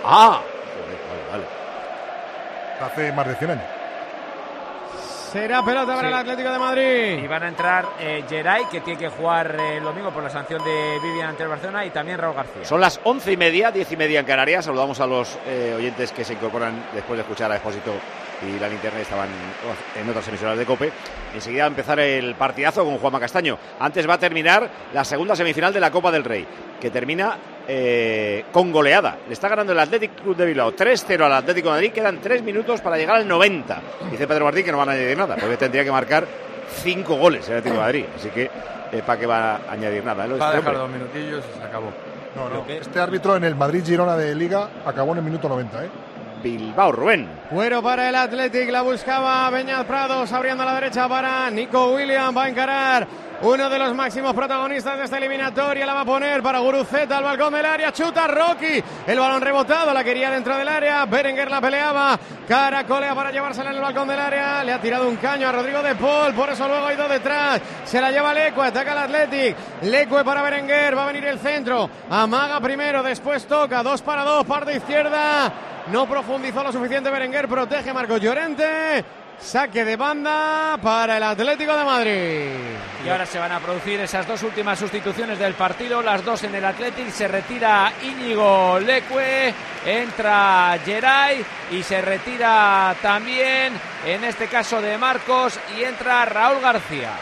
[0.05, 0.41] ¡Ah!
[1.31, 1.45] Vale, vale.
[2.81, 3.65] hace más de 100 años.
[5.37, 6.07] Será pelota para Sí.
[6.07, 7.19] el Atlético de Madrid.
[7.23, 10.31] Y van a entrar eh, Geray, que tiene que jugar eh, el domingo por la
[10.31, 12.65] sanción de Vivian ante el Barcelona, y también Raúl García.
[12.65, 14.65] Son las once y media, diez y media en Canarias.
[14.65, 17.93] Saludamos a los eh, oyentes que se incorporan después de escuchar a Expósito
[18.43, 19.29] y la linterna estaban
[19.95, 20.93] en otras emisoras de Cope.
[21.35, 23.59] Enseguida va a empezar el partidazo con Juanma Castaño.
[23.81, 26.47] Antes va a terminar la segunda semifinal de la Copa del Rey,
[26.81, 29.17] que termina eh, con goleada.
[29.27, 31.93] Le está ganando el Athletic Club de Bilbao 3-0 al Atlético de Madrid.
[31.93, 33.81] Quedan 3 minutos para llegar al 90.
[34.11, 36.27] Dice Pedro Martín que no van a añadir nada, porque tendría que marcar
[36.83, 38.05] 5 goles el Atlético de Madrid.
[38.15, 38.51] Así que,
[38.93, 40.27] eh, ¿para qué va a añadir nada?
[40.27, 41.91] Va a dejar dos minutillos y se acabó.
[42.37, 42.65] No, no.
[42.69, 45.89] Este árbitro en el Madrid-Girona de Liga acabó en el minuto 90, ¿eh?
[46.43, 47.29] Bilbao, Rubén.
[47.51, 52.37] Cuero para el Athletic, la buscaba Beñat Prados, abriendo a la derecha para Nico William,
[52.37, 53.07] va a encarar
[53.43, 57.25] uno de los máximos protagonistas de esta eliminatoria, la va a poner para Guruceta al
[57.25, 61.61] balcón del área, chuta Rocky, el balón rebotado, la quería dentro del área, Berenguer la
[61.61, 62.19] peleaba,
[62.49, 65.83] caracolea para llevársela en el balcón del área, le ha tirado un caño a Rodrigo
[65.83, 69.57] de Paul, por eso luego ha ido detrás, se la lleva Lecue, ataca el Athletic,
[69.83, 74.45] Lecue para Berenguer, va a venir el centro, amaga primero, después toca, dos para dos,
[74.47, 75.53] parte izquierda,
[75.93, 79.26] no profundizó lo suficiente Berenguer, protege Marco Llorente.
[79.41, 82.51] Saque de banda para el Atlético de Madrid.
[83.05, 86.55] Y ahora se van a producir esas dos últimas sustituciones del partido, las dos en
[86.55, 87.11] el Athletic.
[87.11, 93.73] Se retira Íñigo Leque, entra Geray y se retira también,
[94.05, 97.13] en este caso de Marcos, y entra Raúl García.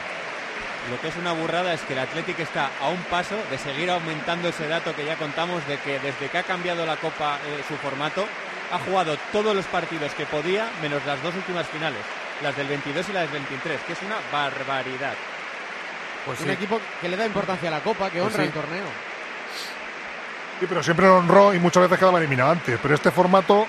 [0.90, 3.90] Lo que es una burrada es que el Athletic está a un paso de seguir
[3.90, 7.62] aumentando ese dato que ya contamos de que desde que ha cambiado la Copa eh,
[7.66, 8.26] su formato,
[8.74, 12.00] ha jugado todos los partidos que podía, menos las dos últimas finales,
[12.42, 15.14] las del 22 y las del 23, que es una barbaridad.
[16.26, 18.48] Pues un equipo que le da importancia a la Copa, que Pues honra sí.
[18.48, 18.86] el torneo.
[20.60, 22.78] Sí, pero siempre lo honró y muchas veces quedaba eliminado antes.
[22.80, 23.66] Pero este formato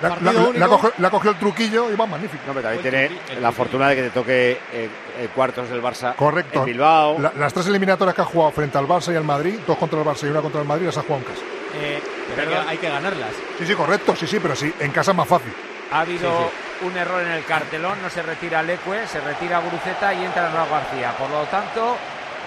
[0.00, 2.42] le ha- cogido- el truquillo y va magnífico.
[2.46, 4.88] No, pero también tiene la fortuna de que te toque eh,
[5.18, 6.60] eh, cuartos del Barça Correcto.
[6.60, 7.18] en Bilbao.
[7.20, 10.00] La- las tres eliminatorias que ha jugado frente al Barça y al Madrid, dos contra
[10.00, 11.42] el Barça y una contra el Madrid, las ha jugado en casa.
[11.74, 12.02] Eh,
[12.36, 13.30] pero hay que- hay que ganarlas.
[13.58, 15.52] Sí, sí, correcto, sí, sí, pero sí, en casa es más fácil.
[15.90, 16.50] Ha habido
[16.82, 20.70] un error en el cartelón, no se retira Leque, se retira Guruceta y entra Raúl
[20.70, 21.12] García.
[21.18, 21.96] Por lo tanto,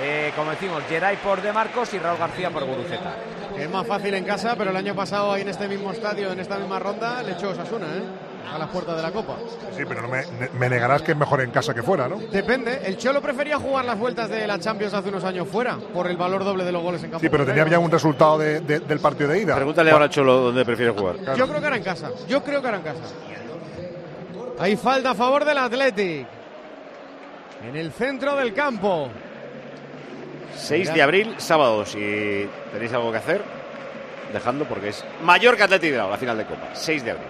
[0.02, 3.16] eh, como decimos, Geray por De Marcos y Raúl García por Guruceta.
[3.58, 6.40] Es más fácil en casa, pero el año pasado ahí en este mismo estadio, en
[6.40, 8.04] esta misma ronda, le echó Osasuna, ¿eh?
[8.54, 9.36] A las puertas de la Copa.
[9.76, 10.24] Sí, pero no me,
[10.58, 12.18] me negarás que es mejor en casa que fuera, ¿no?
[12.18, 12.82] Depende.
[12.86, 16.16] El Cholo prefería jugar las vueltas de la Champions hace unos años fuera, por el
[16.18, 17.22] valor doble de los goles en campo.
[17.24, 19.56] Sí, pero tenía ya un resultado de- de- del partido de ida.
[19.56, 21.16] Pregúntale ahora a Cholo dónde prefiere jugar.
[21.36, 22.10] Yo creo que era en casa.
[22.28, 23.04] Yo creo que era en casa.
[24.60, 26.28] Hay falta a favor del Athletic.
[27.68, 29.10] En el centro del campo.
[30.56, 31.86] 6 de abril, sábado.
[31.86, 33.42] Si tenéis algo que hacer,
[34.32, 36.70] dejadlo porque es Mallorca Atlético de Bilbao, la final de Copa.
[36.74, 37.28] 6 de abril.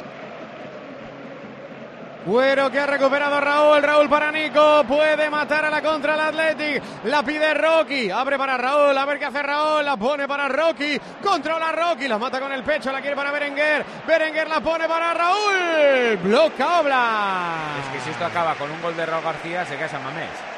[2.26, 6.84] Cuero que ha recuperado Raúl, Raúl para Nico, puede matar a la contra el Athletic,
[7.04, 11.00] la pide Rocky, abre para Raúl, a ver qué hace Raúl, la pone para Rocky,
[11.24, 15.14] controla Rocky, la mata con el pecho, la quiere para Berenguer, Berenguer la pone para
[15.14, 17.52] Raúl, bloca Obla.
[17.84, 20.55] Es que si esto acaba con un gol de Raúl García, se cae San Mamés.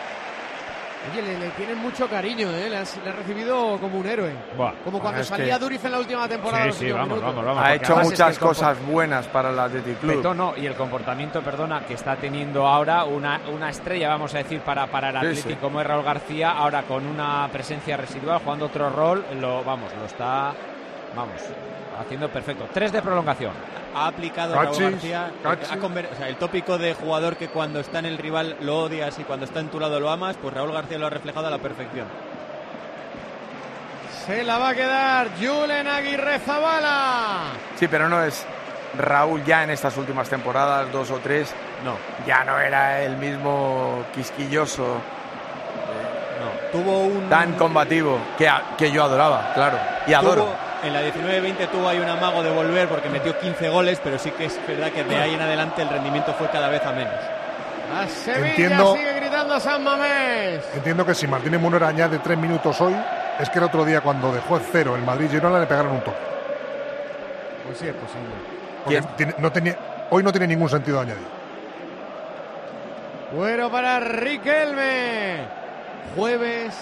[1.11, 2.69] Oye, le, le tienen mucho cariño, ¿eh?
[2.69, 4.33] le, has- le ha recibido como un héroe.
[4.57, 4.73] Buah.
[4.83, 6.65] Como cuando salía que- Duriz en la última temporada.
[6.71, 7.63] Sí, sí, vamos, vamos, vamos.
[7.63, 10.15] Ha hecho muchas cosas buenas para el Athletic Club.
[10.17, 14.39] Petón, no, y el comportamiento, perdona, que está teniendo ahora una, una estrella, vamos a
[14.39, 15.55] decir, para, para el Sí, Atlético sí.
[15.61, 20.05] como es Raúl García, ahora con una presencia residual, jugando otro rol, lo vamos, lo
[20.05, 20.51] está,
[21.15, 21.35] vamos,
[21.99, 22.67] haciendo perfecto.
[22.73, 23.51] Tres de prolongación.
[23.95, 25.71] Ha aplicado Cachis, Raúl García cachis.
[25.71, 28.83] ha conver- o sea, el tópico de jugador que cuando está en el rival lo
[28.83, 31.47] odias y cuando está en tu lado lo amas, pues Raúl García lo ha reflejado
[31.47, 32.05] a la perfección.
[34.25, 37.37] Se la va a quedar Julen Aguirre Zabala.
[37.77, 38.45] Sí, pero no es
[38.97, 41.53] Raúl ya en estas últimas temporadas, dos o tres.
[41.85, 41.95] No.
[42.25, 44.83] Ya no era el mismo quisquilloso,
[46.39, 49.77] No, tuvo un tan combativo, que, a- que yo adoraba, claro.
[50.05, 50.43] Y adoro.
[50.43, 54.17] Tuvo- en la 19-20 tuvo ahí un amago de volver porque metió 15 goles, pero
[54.19, 56.91] sí que es verdad que de ahí en adelante el rendimiento fue cada vez a
[56.91, 57.13] menos.
[57.95, 60.61] A Sevilla Entiendo- sigue gritando San Mamés.
[60.75, 62.95] Entiendo que si Martínez Munera añade tres minutos hoy,
[63.39, 66.01] es que el otro día cuando dejó el cero el Madrid Girona le pegaron un
[66.01, 66.17] toque.
[67.65, 68.29] Pues sí, es posible.
[68.83, 69.75] Porque tiene- no tenía,
[70.09, 71.27] hoy no tiene ningún sentido añadir.
[73.33, 75.39] Bueno para Riquelme.
[76.15, 76.73] Jueves,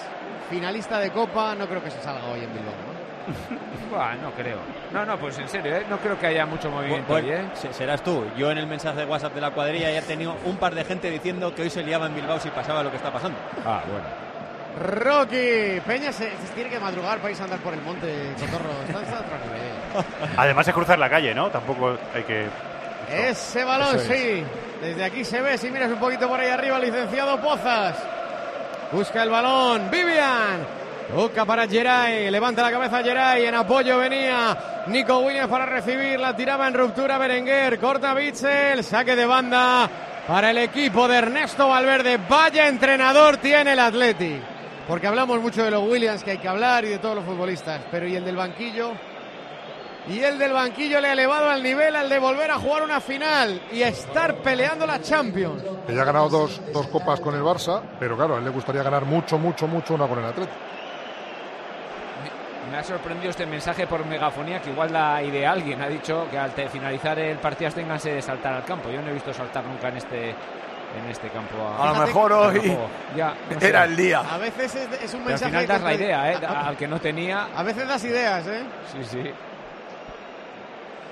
[0.50, 1.56] finalista de Copa.
[1.56, 2.74] No creo que se salga hoy en Bilbao.
[2.74, 2.95] ¿no?
[3.91, 4.57] Buah, no creo.
[4.91, 5.86] No, no, pues en serio, ¿eh?
[5.89, 7.45] no creo que haya mucho movimiento Bueno, hoy, ¿eh?
[7.53, 8.26] se- serás tú.
[8.38, 10.84] Yo en el mensaje de WhatsApp de la cuadrilla ya he tenido un par de
[10.84, 13.38] gente diciendo que hoy se liaba en Bilbao si pasaba lo que está pasando.
[13.65, 14.05] Ah, bueno.
[14.78, 15.80] Rocky.
[15.86, 18.71] Peña se, se tiene que madrugar para irse a andar por el monte, Cotorro.
[18.88, 20.34] Está, está a otro nivel.
[20.38, 21.49] Además es cruzar la calle, ¿no?
[21.49, 22.47] Tampoco hay que...
[23.09, 24.01] Ese balón, es.
[24.03, 24.43] sí.
[24.82, 27.95] Desde aquí se ve, si miras un poquito por ahí arriba, licenciado Pozas.
[28.91, 30.85] Busca el balón, Vivian.
[31.14, 36.36] Toca para Geray, levanta la cabeza Geray, en apoyo venía Nico Williams para recibir, la
[36.36, 39.89] tiraba en ruptura Berenguer, corta Bitzel, saque de banda
[40.28, 42.20] para el equipo de Ernesto Valverde.
[42.28, 44.41] Vaya entrenador tiene el Athletic.
[44.88, 47.82] Porque hablamos mucho de los Williams, que hay que hablar, y de todos los futbolistas.
[47.89, 48.91] Pero ¿y el del banquillo?
[50.08, 53.01] Y el del banquillo le ha elevado al nivel al de volver a jugar una
[53.01, 55.64] final y a estar peleando la Champions.
[55.88, 58.84] Ya ha ganado dos, dos copas con el Barça, pero claro, a él le gustaría
[58.84, 60.56] ganar mucho, mucho, mucho una con el Atlético.
[62.72, 65.82] Me ha sorprendido este mensaje por megafonía que igual la idea alguien.
[65.82, 68.89] Ha dicho que al finalizar el partido ténganse de saltar al campo.
[68.89, 71.55] Yo no he visto saltar nunca en este en este campo.
[71.80, 72.78] A lo mejor hoy.
[73.16, 74.20] Ya, no era el día.
[74.32, 75.51] A veces es, es un Pero al mensaje.
[75.51, 76.38] final das la que- idea, ¿eh?
[76.47, 77.47] a- Al que no tenía.
[77.55, 78.63] A veces das ideas, ¿eh?
[78.91, 79.32] Sí, sí.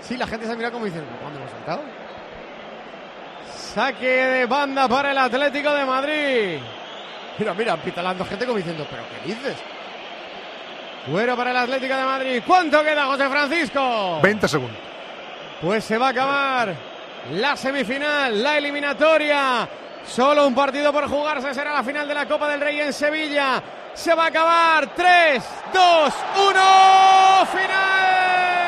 [0.01, 1.82] Sí, la gente se mira como diciendo, ¿cuándo hemos saltado?
[3.56, 6.60] Saque de banda para el Atlético de Madrid.
[7.39, 9.56] Mira, mira, pitalando gente como diciendo, ¿pero qué dices?
[11.06, 12.43] Fuera para el Atlético de Madrid.
[12.45, 14.20] ¿Cuánto queda, José Francisco?
[14.22, 14.78] 20 segundos.
[15.62, 16.76] Pues se va a acabar
[17.32, 19.68] la semifinal, la eliminatoria.
[20.06, 23.62] Solo un partido por jugarse será la final de la Copa del Rey en Sevilla.
[23.93, 24.93] Se va a acabar.
[24.95, 25.43] 3,
[25.74, 26.14] 2,
[26.49, 27.45] 1.
[27.51, 28.62] Final.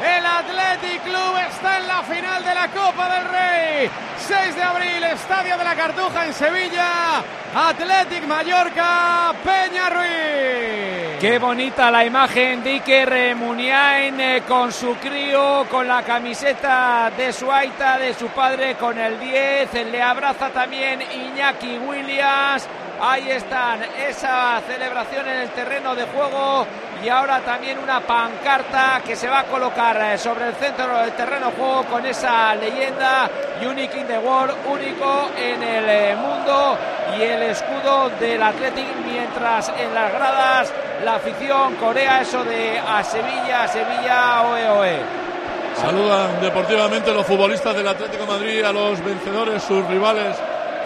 [0.00, 3.90] El Athletic Club está en la final de la Copa del Rey.
[4.16, 7.22] 6 de abril, Estadio de la Cartuja en Sevilla.
[7.52, 11.18] Athletic Mallorca, Peña Ruiz.
[11.20, 17.32] Qué bonita la imagen de Iker Muniain eh, con su crío, con la camiseta de
[17.32, 19.72] su aita, de su padre, con el 10.
[19.90, 22.68] Le abraza también Iñaki Williams.
[23.00, 26.66] Ahí están, esa celebración en el terreno de juego
[27.02, 31.12] y ahora también una pancarta que se va a colocar eh, sobre el centro del
[31.12, 33.30] terreno juego con esa leyenda
[33.64, 36.76] Unique in the World, único en el eh, mundo
[37.16, 40.72] y el escudo del Athletic mientras en las gradas
[41.04, 45.28] la afición corea eso de a Sevilla, a Sevilla, oe, oe.
[45.76, 50.36] Saludan deportivamente los futbolistas del Atlético de Madrid a los vencedores, sus rivales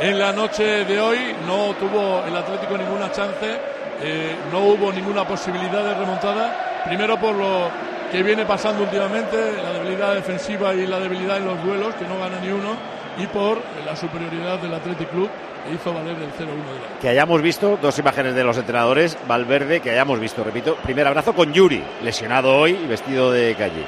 [0.01, 1.35] en la noche de hoy.
[1.47, 3.59] No tuvo el Atlético ninguna chance,
[4.03, 6.83] eh, no hubo ninguna posibilidad de remontada.
[6.85, 7.71] Primero por lo
[8.11, 12.19] que viene pasando últimamente, la debilidad defensiva y la debilidad en los duelos, que no
[12.19, 12.77] gana ni uno,
[13.17, 15.31] y por la superioridad del Athletic Club,
[15.65, 19.17] que hizo valer el 0-1 de la Que hayamos visto dos imágenes de los entrenadores,
[19.27, 23.85] Valverde, que hayamos visto, repito, primer abrazo con Yuri, lesionado hoy y vestido de calle.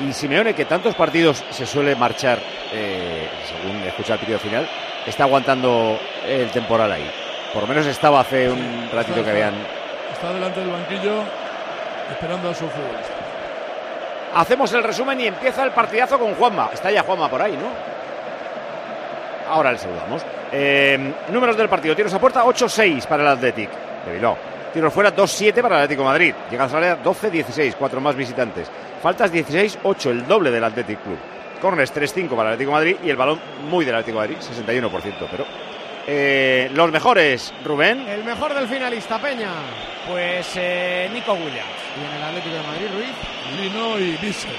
[0.00, 2.38] Y Simeone, que tantos partidos se suele marchar,
[2.72, 4.68] eh, según escuchar el pitido final,
[5.06, 7.10] está aguantando el temporal ahí.
[7.52, 9.54] Por lo menos estaba hace un ratito que habían.
[10.12, 11.24] Está delante del banquillo
[12.10, 13.14] esperando a su futbolista.
[14.34, 16.70] Hacemos el resumen y empieza el partidazo con Juanma.
[16.72, 17.68] Está ya Juanma por ahí, ¿no?
[19.52, 20.22] Ahora le saludamos.
[20.52, 21.96] Eh, números del partido.
[21.96, 23.70] Tiros a puerta 8-6 para el Athletic
[24.06, 24.36] de Bilbao.
[24.72, 26.34] Tiros fuera 2-7 para el Atlético de Madrid.
[26.48, 28.70] Llegadas al área 12-16, cuatro más visitantes.
[29.02, 31.18] Faltas 16-8, el doble del Athletic Club.
[31.60, 34.38] Corners 3-5 para el Atlético de Madrid y el balón muy del Atlético de Madrid,
[34.40, 35.26] 61%.
[35.28, 35.44] Pero
[36.06, 38.06] eh, los mejores, Rubén.
[38.08, 39.52] El mejor del finalista, Peña.
[40.08, 41.68] Pues eh, Nico Williams.
[41.96, 43.60] Y en el Atlético de Madrid, Ruiz.
[43.60, 44.50] Lino y Bissell.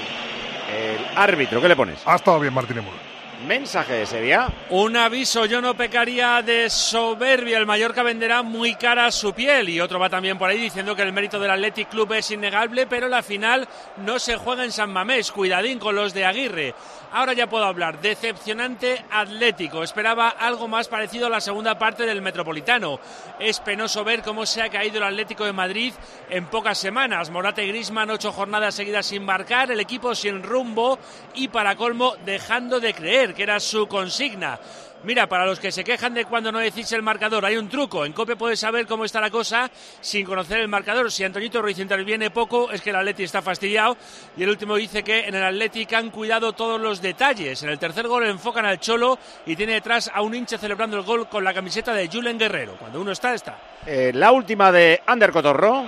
[0.72, 2.00] El árbitro, ¿qué le pones?
[2.06, 3.12] Ha estado bien Martínez Muro.
[3.46, 4.38] Mensaje de.
[4.70, 7.58] Un aviso, yo no pecaría de soberbia.
[7.58, 9.68] El Mallorca venderá muy cara su piel.
[9.68, 12.86] Y otro va también por ahí diciendo que el mérito del Athletic Club es innegable,
[12.86, 13.66] pero la final
[13.96, 15.32] no se juega en San Mamés.
[15.32, 16.74] Cuidadín con los de Aguirre.
[17.12, 18.00] Ahora ya puedo hablar.
[18.00, 19.82] Decepcionante Atlético.
[19.82, 23.00] Esperaba algo más parecido a la segunda parte del Metropolitano.
[23.38, 25.92] Es penoso ver cómo se ha caído el Atlético de Madrid
[26.30, 27.28] en pocas semanas.
[27.28, 29.70] Morata y Grisman, ocho jornadas seguidas sin marcar.
[29.70, 30.98] El equipo sin rumbo
[31.34, 34.58] y, para colmo, dejando de creer que era su consigna.
[35.04, 38.04] Mira, para los que se quejan de cuando no decís el marcador, hay un truco.
[38.04, 39.68] En COPE puedes saber cómo está la cosa
[40.00, 41.10] sin conocer el marcador.
[41.10, 43.96] Si Antoñito Ruiz interviene poco, es que el Atleti está fastidiado.
[44.36, 47.62] Y el último dice que en el Athletic han cuidado todos los detalles.
[47.64, 51.02] En el tercer gol enfocan al Cholo y tiene detrás a un hincha celebrando el
[51.02, 52.76] gol con la camiseta de Julen Guerrero.
[52.78, 53.58] Cuando uno está, está.
[53.84, 55.84] Eh, la última de Ander Cotorro.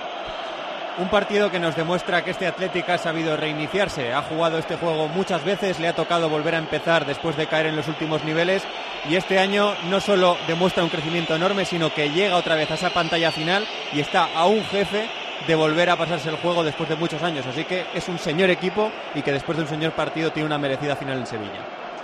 [0.97, 4.13] Un partido que nos demuestra que este Atlético ha sabido reiniciarse.
[4.15, 7.67] Ha jugado este juego muchas veces, le ha tocado volver a empezar después de caer
[7.67, 8.63] en los últimos niveles.
[9.09, 12.75] Y este año no solo demuestra un crecimiento enorme, sino que llega otra vez a
[12.75, 15.09] esa pantalla final y está a un jefe
[15.49, 17.45] de volver a pasarse el juego después de muchos años.
[17.45, 20.59] Así que es un señor equipo y que después de un señor partido tiene una
[20.59, 21.61] merecida final en Sevilla.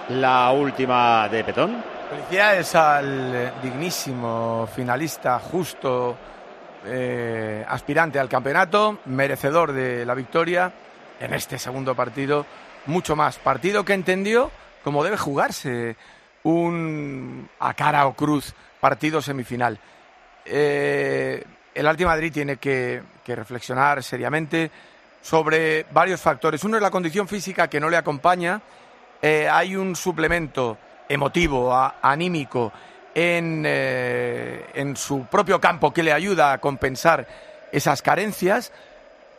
[0.09, 1.77] La última de Petón.
[2.11, 6.17] Felicidades al dignísimo finalista, justo
[6.87, 10.73] eh, aspirante al campeonato, merecedor de la victoria
[11.21, 12.47] en este segundo partido,
[12.87, 13.39] mucho más.
[13.39, 14.51] Partido que entendió
[14.83, 15.97] cómo debe jugarse
[16.43, 19.79] un a cara o cruz partido semifinal.
[20.45, 21.45] Eh,
[21.75, 24.73] el Alti Madrid tiene que, reflexionar seriamente
[25.23, 26.65] sobre varios factores.
[26.65, 28.61] Uno es la condición física que no le acompaña.
[29.23, 30.77] Eh, hay un suplemento
[31.09, 32.73] emotivo, anímico,
[33.15, 37.27] en, eh, en su propio campo que le ayuda a compensar
[37.73, 38.73] esas carencias,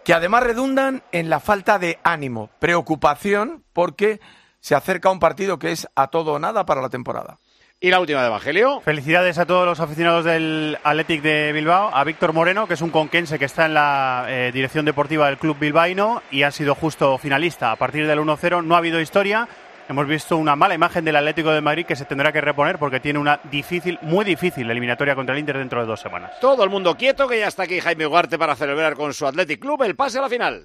[0.03, 4.19] que además redundan en la falta de ánimo, preocupación, porque
[4.59, 7.39] se acerca un partido que es a todo o nada para la temporada.
[7.83, 8.79] Y la última de Evangelio.
[8.81, 12.91] Felicidades a todos los aficionados del Athletic de Bilbao, a Víctor Moreno, que es un
[12.91, 17.17] conquense que está en la eh, dirección deportiva del club bilbaíno y ha sido justo
[17.17, 17.71] finalista.
[17.71, 19.47] A partir del 1-0 no ha habido historia.
[19.91, 23.01] Hemos visto una mala imagen del Atlético de Madrid que se tendrá que reponer porque
[23.01, 26.31] tiene una difícil, muy difícil eliminatoria contra el Inter dentro de dos semanas.
[26.39, 29.59] Todo el mundo quieto, que ya está aquí Jaime Ugarte para celebrar con su Athletic
[29.59, 30.63] Club el pase a la final.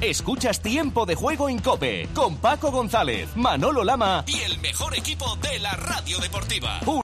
[0.00, 5.36] Escuchas Tiempo de Juego en Cope con Paco González, Manolo Lama y el mejor equipo
[5.36, 6.80] de la radio deportiva.